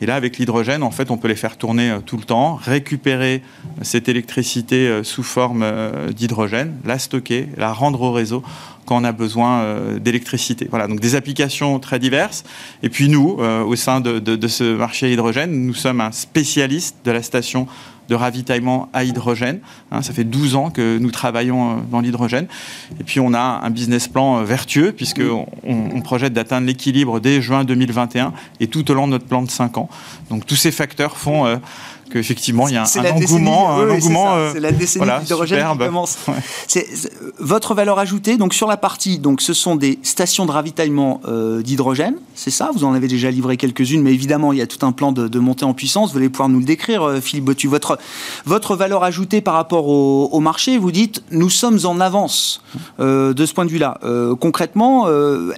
[0.00, 2.54] Et là, avec l'hydrogène, en fait, on peut les faire tourner euh, tout le temps,
[2.54, 3.42] récupérer
[3.82, 5.64] cette électricité sous forme
[6.10, 8.42] d'hydrogène, la stocker, la rendre au réseau
[8.88, 10.66] quand on a besoin d'électricité.
[10.70, 12.44] Voilà, donc des applications très diverses.
[12.82, 17.10] Et puis nous, au sein de, de ce marché hydrogène, nous sommes un spécialiste de
[17.10, 17.68] la station
[18.08, 19.60] de ravitaillement à hydrogène.
[19.92, 22.46] Hein, ça fait 12 ans que nous travaillons euh, dans l'hydrogène.
[22.98, 27.42] Et puis on a un business plan euh, vertueux puisqu'on on projette d'atteindre l'équilibre dès
[27.42, 29.88] juin 2021 et tout au long de notre plan de 5 ans.
[30.30, 31.56] Donc tous ces facteurs font euh,
[32.08, 33.72] qu'effectivement, il y a un, engouement.
[33.72, 36.18] un engouement c'est la décennie voilà, d'hydrogène qui commence.
[37.38, 41.62] Votre valeur ajoutée, donc sur la partie, donc ce sont des stations de ravitaillement euh,
[41.62, 42.70] d'hydrogène, c'est ça?
[42.74, 45.38] Vous en avez déjà livré quelques-unes, mais évidemment, il y a tout un plan de,
[45.38, 46.12] montée en puissance.
[46.12, 47.68] Vous allez pouvoir nous le décrire, euh, Philippe Botu.
[47.68, 47.98] Votre,
[48.44, 52.62] votre valeur ajoutée par rapport au, marché, vous dites, nous sommes en avance
[53.00, 53.98] euh, de ce point de vue-là.
[54.40, 55.08] concrètement,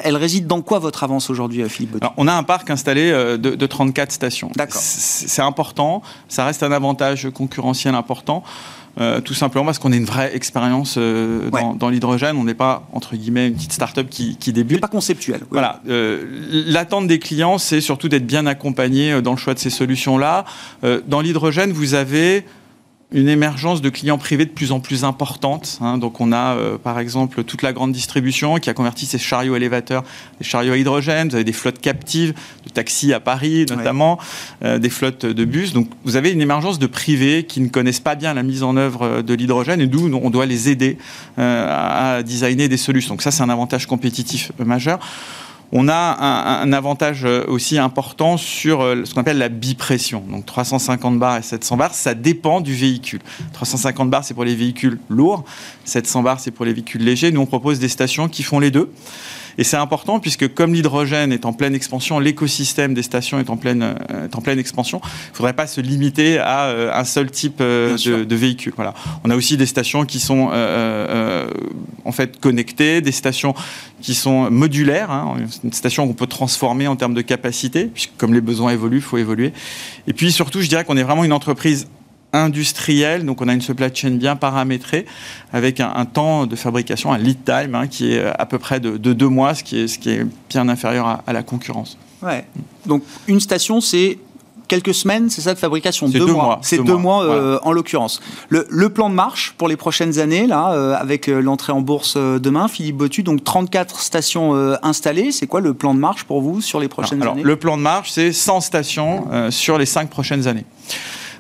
[0.03, 3.37] elle réside dans quoi votre avance aujourd'hui, Philippe Botu On a un parc installé de,
[3.37, 4.51] de 34 stations.
[4.57, 4.81] D'accord.
[4.83, 6.03] C'est important.
[6.29, 8.43] Ça ça reste un avantage concurrentiel important.
[8.99, 12.37] Euh, tout simplement parce qu'on a une vraie expérience euh, dans, l'hydrogène.
[12.39, 14.81] On n'est pas, entre guillemets, une petite start-up qui, qui débute.
[14.81, 15.43] pas conceptuel.
[15.51, 15.83] Voilà.
[15.91, 20.47] Euh, l'attente des clients, c'est surtout d'être bien accompagné dans le choix de ces solutions-là.
[21.07, 22.47] dans l'hydrogène, vous avez
[23.13, 25.79] une émergence de clients privés de plus en plus importante.
[25.81, 25.99] Hein.
[25.99, 29.57] Donc on a euh, par exemple toute la grande distribution qui a converti ses chariots
[29.57, 30.05] élévateurs,
[30.39, 31.29] des chariots à hydrogène.
[31.29, 32.35] Vous avez des flottes captives
[32.65, 34.19] de taxis à Paris notamment,
[34.65, 35.73] euh, des flottes de bus.
[35.73, 38.77] Donc vous avez une émergence de privés qui ne connaissent pas bien la mise en
[38.77, 40.99] œuvre euh, de l'hydrogène et d'où on doit les aider
[41.37, 43.15] à designer des solutions.
[43.15, 45.01] Donc ça c'est un avantage compétitif majeur.
[45.73, 50.25] On a un, avantage euh, aussi important sur euh, ce qu'on appelle la bipression.
[50.29, 53.21] Donc 350 bars et 700 bars, ça dépend du véhicule.
[53.53, 55.45] 350 bars, c'est pour les véhicules lourds.
[55.85, 57.31] 700 bars, c'est pour les véhicules légers.
[57.31, 58.91] Nous, on propose des stations qui font les deux.
[59.61, 63.59] Et c'est important puisque comme l'hydrogène est en pleine expansion, l'écosystème des stations est en
[63.59, 67.31] pleine, euh, en pleine expansion, il ne faudrait pas se limiter à euh, un seul
[67.31, 68.73] type euh, de, véhicule.
[68.75, 68.95] Voilà.
[69.23, 70.51] On a aussi des stations qui sont
[72.05, 73.55] en fait connectées, des stations
[74.01, 78.33] qui sont modulaires, hein, une station qu'on peut transformer en termes de capacité, puisque comme
[78.33, 79.53] les besoins évoluent, il faut évoluer.
[80.07, 81.87] Et puis surtout, je dirais qu'on est vraiment une entreprise
[82.33, 85.07] industriel, donc on a une supply chain bien paramétrée,
[85.53, 88.97] avec un, temps de fabrication, un lead time, hein, qui est à peu près de,
[88.97, 91.99] deux mois, ce qui est, ce qui est bien inférieur à, la concurrence.
[92.23, 92.45] Ouais.
[92.87, 94.19] Donc une station, c'est
[94.71, 96.09] quelques semaines, c'est ça de fabrication?
[96.09, 96.61] Deux, mois.
[96.63, 98.21] C'est deux, mois, euh, en l'occurrence.
[98.49, 102.17] Le, plan de marche pour les prochaines années, là, euh, avec euh, l'entrée en bourse
[102.17, 105.33] demain, Philippe Botu, donc 34 stations installées.
[105.33, 107.43] C'est quoi le plan de marche pour vous sur les prochaines alors, années?
[107.43, 110.65] Le plan de marche, c'est 100 stations sur les cinq prochaines années.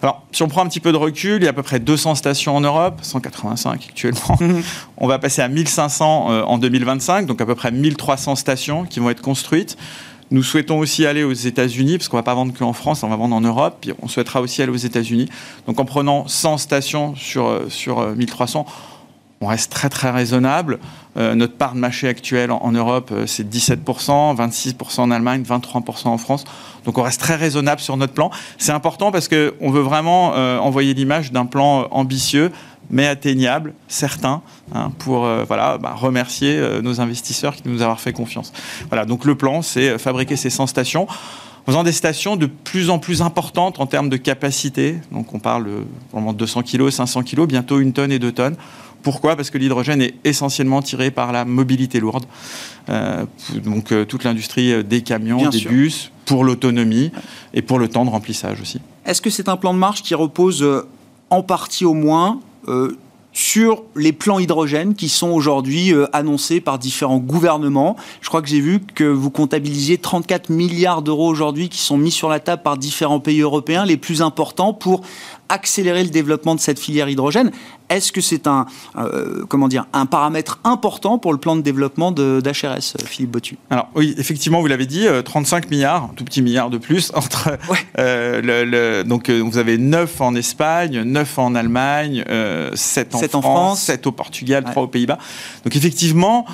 [0.02, 1.78] Alors, si on prend un petit peu de recul, il y a à peu près
[1.78, 4.20] 200 stations en Europe, 185 actuellement.
[4.40, 4.62] Mhm.
[4.96, 8.98] on va passer à 1500 euh, en 2025, donc à peu près 1300 stations qui
[9.00, 9.76] vont être construites.
[10.30, 13.08] Nous souhaitons aussi aller aux États-Unis, parce qu'on ne va pas vendre qu'en France, on
[13.08, 15.28] va vendre en Europe, puis on souhaitera aussi aller aux États-Unis.
[15.66, 18.72] Donc en prenant 100 stations sur, euh, sur 1300, euh,
[19.42, 20.78] on reste très très raisonnable.
[21.16, 26.08] Euh, notre part de marché actuelle en, Europe, euh, c'est 17%, 26% en Allemagne, 23%
[26.08, 26.44] en France.
[26.84, 28.30] Donc on reste très raisonnable sur notre plan.
[28.58, 32.52] C'est important parce qu'on veut vraiment euh, envoyer l'image d'un plan ambitieux,
[32.90, 34.42] mais atteignable, certain,
[34.74, 38.52] hein, pour voilà, bah, remercier nos investisseurs qui nous avoir fait confiance.
[38.88, 42.90] Voilà, donc le plan, c'est fabriquer ces 100 stations en faisant des stations de plus
[42.90, 44.96] en plus importantes en termes de capacité.
[45.12, 45.68] Donc on parle
[46.12, 48.56] vraiment de 200 kg, 500 kg, bientôt une tonne et deux tonnes.
[49.02, 49.36] Pourquoi?
[49.36, 52.24] Parce que l'hydrogène est essentiellement tiré par la mobilité lourde.
[52.88, 53.24] Euh,
[53.64, 57.12] donc euh, toute l'industrie euh, des camions, des bus, pour l'autonomie
[57.54, 58.80] et pour le temps de remplissage aussi.
[59.06, 60.66] Est-ce que c'est un plan de marche qui repose
[61.30, 62.40] en partie au moins
[63.32, 67.96] sur les plans hydrogène qui sont aujourd'hui annoncés par différents gouvernements?
[68.20, 72.12] Je crois que j'ai vu que vous comptabilisiez 34 milliards d'euros aujourd'hui qui sont mis
[72.12, 75.00] sur la table par différents pays européens, les plus importants, pour
[75.50, 77.50] accélérer le développement de cette filière hydrogène.
[77.90, 82.12] Est-ce que c'est un, euh, comment dire, un paramètre important pour le plan de développement
[82.12, 86.40] d'HRS, Philippe Botu Alors oui, effectivement, vous l'avez dit, 35 euh, milliards, un tout petit
[86.40, 87.58] milliard de plus entre.
[87.98, 92.24] Euh, le, donc vous avez 9 en Espagne, 9 en Allemagne,
[92.74, 95.18] 7 en, France, 7 au Portugal, 3 aux Pays-Bas.
[95.64, 96.46] Donc effectivement,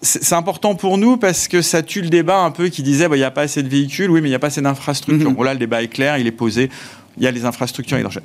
[0.00, 3.16] c'est important pour nous parce que ça tue le débat un peu qui disait bah,
[3.16, 5.30] il n'y a pas assez de véhicules, oui, mais il n'y a pas assez d'infrastructures.
[5.30, 5.34] Mm-hmm.
[5.34, 6.70] Bon, là, le débat est clair, il est posé
[7.16, 8.22] il y a les infrastructures hydrogène.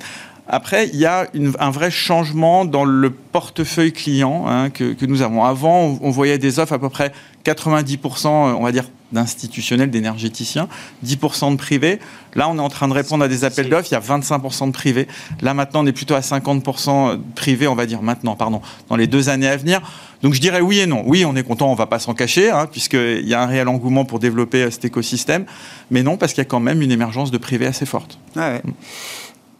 [0.50, 1.26] Après, il y a
[1.58, 5.44] un vrai changement dans le portefeuille client hein, que, nous avons.
[5.44, 7.12] Avant, on, voyait des offres à peu près
[7.44, 10.68] 90%, on va dire, d'institutionnels, d'énergéticiens,
[11.04, 11.98] 10% de privés.
[12.34, 14.68] Là, on est en train de répondre à des appels d'offres, il y a 25%
[14.68, 15.06] de privés.
[15.42, 18.96] Là, maintenant, on est plutôt à 50% de privés, on va dire maintenant, pardon, dans
[18.96, 19.82] les deux années à venir.
[20.22, 21.02] Donc, je dirais oui et non.
[21.06, 23.46] Oui, on est content, on ne va pas s'en cacher, hein, puisqu'il y a un
[23.46, 25.46] réel engouement pour développer euh, cet écosystème.
[25.90, 28.18] Mais non, parce qu'il y a quand même une émergence de privés assez forte.
[28.36, 28.62] Ah ouais.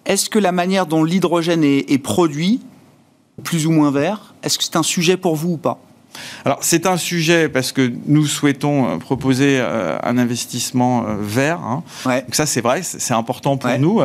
[0.08, 2.62] Est-ce que la manière dont l'hydrogène est, produit,
[3.44, 5.78] plus ou moins vert, est-ce que c'est un sujet pour vous ou pas?
[6.46, 11.60] Alors c'est un sujet parce que nous souhaitons euh, proposer euh, un investissement euh, vert.
[11.60, 11.82] Hein.
[12.06, 14.00] Donc ça c'est vrai, c'est important pour nous.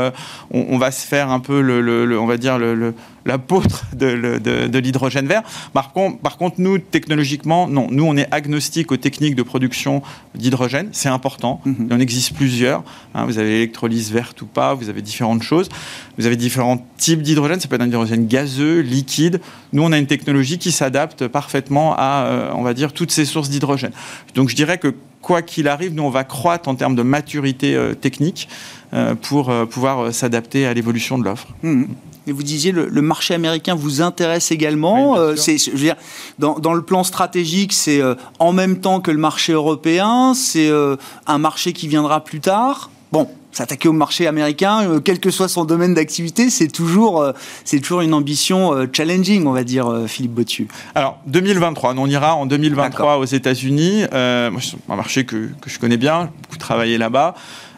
[0.51, 2.93] On, va se faire un peu le, on va dire le,
[3.26, 5.43] l'apôtre de, de, l'hydrogène vert.
[5.74, 7.88] Par contre, par contre, nous, technologiquement, non.
[7.89, 10.01] Nous, on est agnostique aux techniques de production
[10.36, 10.89] d'hydrogène.
[10.91, 11.61] C'est important.
[11.65, 11.88] Mhm.
[11.89, 12.84] Il en existe plusieurs.
[13.15, 13.26] Hein.
[13.26, 14.74] vous avez l'électrolyse verte ou pas.
[14.74, 15.69] Vous avez différentes choses.
[16.17, 17.59] Vous avez différents types d'hydrogène.
[17.59, 19.39] Ça peut être un hydrogène gazeux, liquide.
[19.71, 23.26] Nous, on a une technologie qui s'adapte parfaitement à, euh, on va dire, toutes ces
[23.26, 23.91] sources d'hydrogène.
[24.36, 27.76] Donc, je dirais que quoi qu'il arrive, nous, on va croître en termes de maturité
[27.76, 28.49] euh, technique
[28.93, 31.47] euh, pour pouvoir s'adapter à l'évolution de l'offre.
[31.63, 31.88] Mhm.
[32.28, 35.17] Et vous disiez le, le marché américain vous intéresse également.
[35.17, 35.95] Euh, c'est, je veux dire,
[36.39, 40.34] dans, dans, le plan stratégique, c'est euh, en même temps que le marché européen.
[40.34, 40.95] C'est euh,
[41.28, 42.89] un marché qui viendra plus tard.
[43.11, 47.24] Bon, s'attaquer au marché américain, quel que soit son domaine d'activité, c'est toujours,
[47.63, 50.67] c'est toujours une ambition challenging, on va dire, Philippe Botu.
[50.95, 54.05] Alors, 2023, on ira en 2023 aux États-Unis.
[54.11, 57.36] moi, c'est un marché que, que je connais bien, beaucoup travaillé là-bas.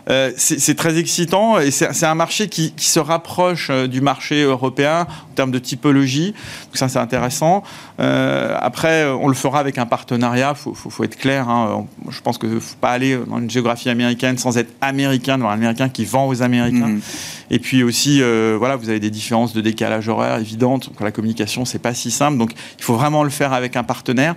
[0.09, 5.07] Euh, c'est très excitant et c'est un marché qui, se rapproche euh, du marché européen
[5.09, 6.33] en termes de typologie.
[6.65, 7.63] Donc ça, c'est intéressant.
[7.99, 10.53] Euh, après, on le fera avec un partenariat.
[10.65, 11.49] Il faut, être clair.
[11.49, 11.85] Hein.
[12.09, 15.47] Je pense qu'il ne faut pas aller dans une géographie américaine sans être américain, dans
[15.47, 16.87] un américain qui vend aux Américains.
[16.87, 17.01] Mmh.
[17.51, 18.21] Et puis aussi,
[18.57, 20.89] voilà, vous avez des différences de décalage horaire évidentes.
[20.89, 22.37] Donc la communication, c'est pas si simple.
[22.37, 24.35] Donc il faut vraiment le faire avec un partenaire.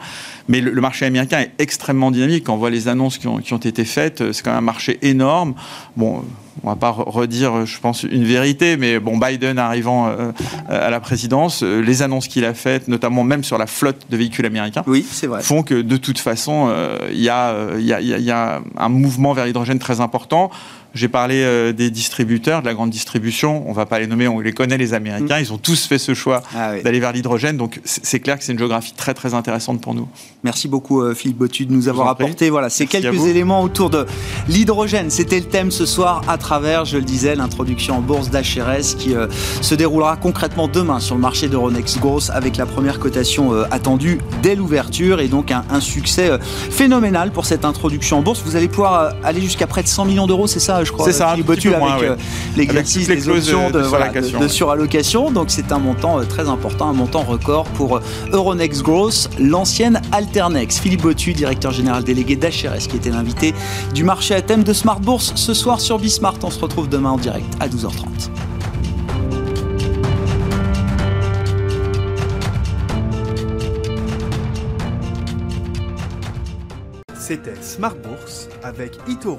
[0.49, 2.45] Mais le, marché américain est extrêmement dynamique.
[2.45, 4.63] Quand on voit les annonces qui ont, qui ont été faites, c'est quand même un
[4.63, 5.55] marché énorme.
[5.97, 6.25] Bon,
[6.63, 10.33] on va pas redire, je pense, une vérité, mais bon, Biden arrivant euh,
[10.69, 14.17] à la présidence, euh, les annonces qu'il a faites, notamment même sur la flotte de
[14.17, 15.43] véhicules américains, oui, vrai.
[15.43, 20.51] font que de toute façon, euh, il y, a un mouvement vers l'hydrogène très important.
[20.99, 23.63] J'ai parlé euh, des distributeurs, de la grande distribution.
[23.67, 25.39] On ne va pas les nommer, on les connaît, les Américains.
[25.39, 25.43] Mm.
[25.43, 27.57] Ils ont tous fait ce choix ah d'aller vers l'hydrogène.
[27.57, 30.09] Donc, c'est clair que c'est une géographie très, très intéressante pour nous.
[30.43, 34.07] Merci beaucoup, euh, Philippe Botu, de nous avoir apporté voilà, ces quelques éléments autour de
[34.49, 35.09] l'hydrogène.
[35.09, 39.15] C'était le thème ce soir à travers, je le disais, l'introduction en bourse d'HRS qui
[39.15, 39.29] euh,
[39.63, 44.57] se déroulera concrètement demain sur le marché d'Euronext Growth avec la première cotation attendue dès
[44.57, 48.43] l'ouverture et donc un, un succès phénoménal pour cette introduction en bourse.
[48.45, 51.07] Vous allez pouvoir aller jusqu'à près de 100 millions d'euros, c'est ça je crois.
[51.07, 52.17] C'est ça, un petit avec euh,
[52.57, 55.31] l'exercice des options de, de, surallocation.
[55.31, 58.01] Donc c'est un montant euh, très important, un montant record pour euh,
[58.33, 60.81] Euronext Growth, l'ancienne Alternex.
[60.81, 63.55] Philippe Botu, directeur général délégué d'HRS, qui était l'invité
[63.95, 66.39] du marché à thème de Smart Bourse ce soir sur Bismart.
[66.43, 68.31] On se retrouve demain en direct à 12h30.
[77.15, 79.39] C'était Smart Bourse avec Itoro